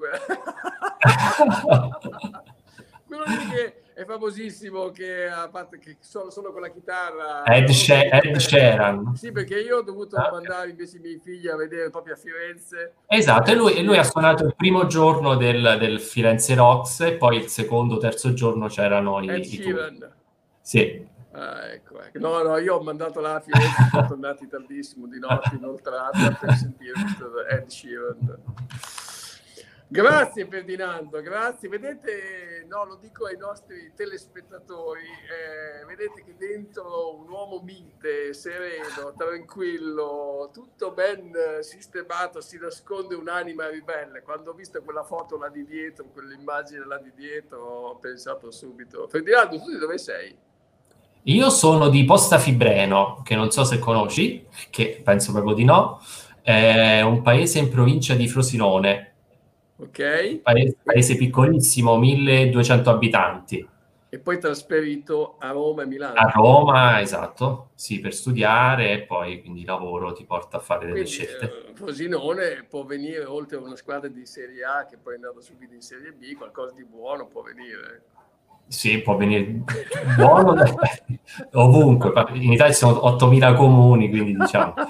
quello 3.06 3.24
lì 3.26 3.46
che 3.50 3.82
è 3.96 4.04
famosissimo, 4.04 4.90
che 4.90 5.26
a 5.26 5.48
parte 5.48 5.78
che 5.78 5.96
solo, 6.00 6.28
solo 6.30 6.52
con 6.52 6.60
la 6.60 6.68
chitarra. 6.68 7.44
Ed, 7.44 7.70
She- 7.70 8.10
Ed 8.10 8.36
Sheeran. 8.36 9.14
Sì, 9.16 9.32
perché 9.32 9.58
io 9.58 9.78
ho 9.78 9.82
dovuto 9.82 10.16
ah, 10.16 10.28
mandare 10.32 10.68
invece 10.68 10.98
i 10.98 11.00
miei 11.00 11.18
figli 11.18 11.48
a 11.48 11.56
vedere 11.56 11.88
proprio 11.88 12.12
a 12.12 12.18
Firenze. 12.18 12.96
Esatto, 13.06 13.50
e 13.50 13.54
lui, 13.54 13.82
lui 13.82 13.96
ha 13.96 14.04
suonato 14.04 14.44
il 14.44 14.54
primo 14.54 14.86
giorno 14.86 15.36
del, 15.36 15.78
del, 15.80 15.98
Firenze 15.98 16.54
Rocks 16.54 17.00
e 17.00 17.14
poi 17.14 17.38
il 17.38 17.46
secondo, 17.46 17.96
terzo 17.96 18.34
giorno 18.34 18.66
c'erano 18.66 19.18
i, 19.22 19.30
Ed 19.30 19.38
i 19.38 19.44
Sheeran. 19.46 20.12
Sì. 20.60 21.08
Ah, 21.30 21.64
ecco, 21.64 22.02
ecco. 22.02 22.18
No, 22.18 22.42
no, 22.42 22.58
io 22.58 22.74
ho 22.74 22.82
mandato 22.82 23.20
la 23.20 23.40
Firenze, 23.40 23.88
sono 23.90 24.08
tornati 24.08 24.46
tardissimo 24.46 25.06
di 25.06 25.18
notte 25.18 25.54
inoltrata 25.54 26.36
per 26.38 26.52
sentire 26.52 26.92
Ed 27.48 27.66
Sheeran. 27.68 28.42
Grazie 29.88 30.46
Ferdinando, 30.46 31.22
grazie. 31.22 31.68
Vedete, 31.68 32.55
no, 32.66 32.84
lo 32.84 32.96
dico 32.96 33.26
ai 33.26 33.36
nostri 33.36 33.92
telespettatori, 33.94 35.00
eh, 35.02 35.84
vedete 35.86 36.22
che 36.24 36.34
dentro 36.36 37.16
un 37.16 37.28
uomo 37.28 37.60
mite, 37.60 38.34
sereno, 38.34 39.14
tranquillo, 39.16 40.50
tutto 40.52 40.92
ben 40.92 41.32
sistemato, 41.60 42.40
si 42.40 42.58
nasconde 42.58 43.14
un'anima 43.14 43.68
ribelle. 43.68 44.22
Quando 44.22 44.50
ho 44.50 44.54
visto 44.54 44.82
quella 44.82 45.04
foto 45.04 45.38
là 45.38 45.48
di 45.48 45.64
dietro, 45.64 46.06
quell'immagine 46.12 46.84
là 46.86 46.98
di 46.98 47.12
dietro, 47.14 47.60
ho 47.60 47.96
pensato 47.96 48.50
subito, 48.50 49.08
Ferdinando, 49.08 49.58
tu 49.58 49.70
di 49.70 49.78
dove 49.78 49.98
sei? 49.98 50.36
Io 51.22 51.50
sono 51.50 51.88
di 51.88 52.04
Posta 52.04 52.38
Fibreno, 52.38 53.22
che 53.24 53.34
non 53.34 53.50
so 53.50 53.64
se 53.64 53.80
conosci, 53.80 54.46
che 54.70 55.00
penso 55.02 55.32
proprio 55.32 55.54
di 55.54 55.64
no, 55.64 56.00
è 56.40 57.00
un 57.00 57.22
paese 57.22 57.58
in 57.58 57.68
provincia 57.68 58.14
di 58.14 58.28
Frosinone, 58.28 59.15
Ok. 59.76 60.40
Paese, 60.42 60.76
paese 60.82 61.16
piccolissimo, 61.16 61.98
1200 61.98 62.90
abitanti. 62.90 63.68
E 64.08 64.18
poi 64.18 64.38
trasferito 64.38 65.36
a 65.38 65.50
Roma 65.50 65.82
e 65.82 65.86
Milano. 65.86 66.14
A 66.14 66.30
Roma, 66.30 67.00
esatto, 67.00 67.70
sì, 67.74 68.00
per 68.00 68.14
studiare 68.14 68.92
e 68.92 69.02
poi 69.02 69.40
quindi 69.42 69.64
lavoro 69.64 70.12
ti 70.12 70.24
porta 70.24 70.56
a 70.56 70.60
fare 70.60 70.86
delle 70.86 71.02
quindi, 71.02 71.10
scelte. 71.10 71.44
Eh, 71.44 71.74
Frosinone 71.74 72.64
può 72.68 72.84
venire, 72.84 73.24
oltre 73.24 73.56
a 73.56 73.60
una 73.60 73.76
squadra 73.76 74.08
di 74.08 74.24
Serie 74.24 74.64
A 74.64 74.86
che 74.86 74.96
poi 74.96 75.14
è 75.14 75.16
andata 75.16 75.40
subito 75.40 75.74
in 75.74 75.82
Serie 75.82 76.12
B, 76.12 76.34
qualcosa 76.34 76.72
di 76.74 76.84
buono 76.84 77.26
può 77.26 77.42
venire. 77.42 78.04
Sì, 78.68 79.00
può 79.00 79.16
venire 79.16 79.62
buono 80.16 80.54
ovunque. 81.52 82.12
In 82.34 82.52
Italia 82.52 82.72
ci 82.72 82.78
sono 82.80 82.98
8.000 83.16 83.54
comuni, 83.56 84.08
quindi 84.08 84.34
diciamo. 84.36 84.74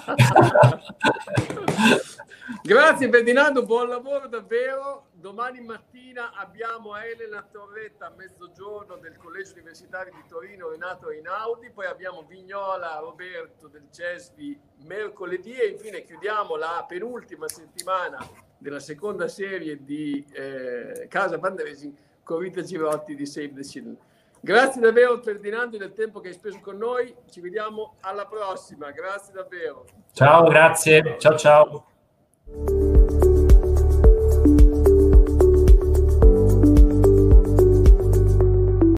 Grazie 2.62 3.10
Ferdinando, 3.10 3.64
buon 3.64 3.88
lavoro 3.88 4.28
davvero. 4.28 5.08
Domani 5.12 5.60
mattina 5.60 6.32
abbiamo 6.34 6.96
Elena 6.96 7.46
Torretta 7.50 8.06
a 8.06 8.12
mezzogiorno 8.16 8.96
del 8.96 9.16
Collegio 9.16 9.52
Universitario 9.54 10.12
di 10.12 10.22
Torino 10.28 10.70
Renato 10.70 11.10
Einaudi, 11.10 11.70
poi 11.70 11.86
abbiamo 11.86 12.24
Vignola 12.26 12.98
Roberto 13.00 13.68
del 13.68 13.88
CESVI 13.90 14.58
mercoledì 14.84 15.54
e 15.54 15.68
infine 15.68 16.02
chiudiamo 16.02 16.56
la 16.56 16.84
penultima 16.88 17.48
settimana 17.48 18.18
della 18.58 18.80
seconda 18.80 19.28
serie 19.28 19.84
di 19.84 20.24
eh, 20.32 21.06
Casa 21.08 21.38
Pandresi 21.38 21.92
con 22.26 22.38
Rita 22.38 22.60
Girotti 22.60 23.14
di 23.14 23.24
Save 23.24 23.52
the 23.54 23.62
Children. 23.62 23.96
Grazie 24.40 24.80
davvero 24.80 25.22
Ferdinando 25.22 25.76
del 25.76 25.92
tempo 25.92 26.18
che 26.20 26.28
hai 26.28 26.34
speso 26.34 26.58
con 26.60 26.76
noi, 26.76 27.14
ci 27.30 27.40
vediamo 27.40 27.96
alla 28.00 28.26
prossima, 28.26 28.90
grazie 28.90 29.32
davvero. 29.32 29.84
Ciao, 30.12 30.44
grazie, 30.48 31.16
ciao 31.18 31.36
ciao. 31.36 32.86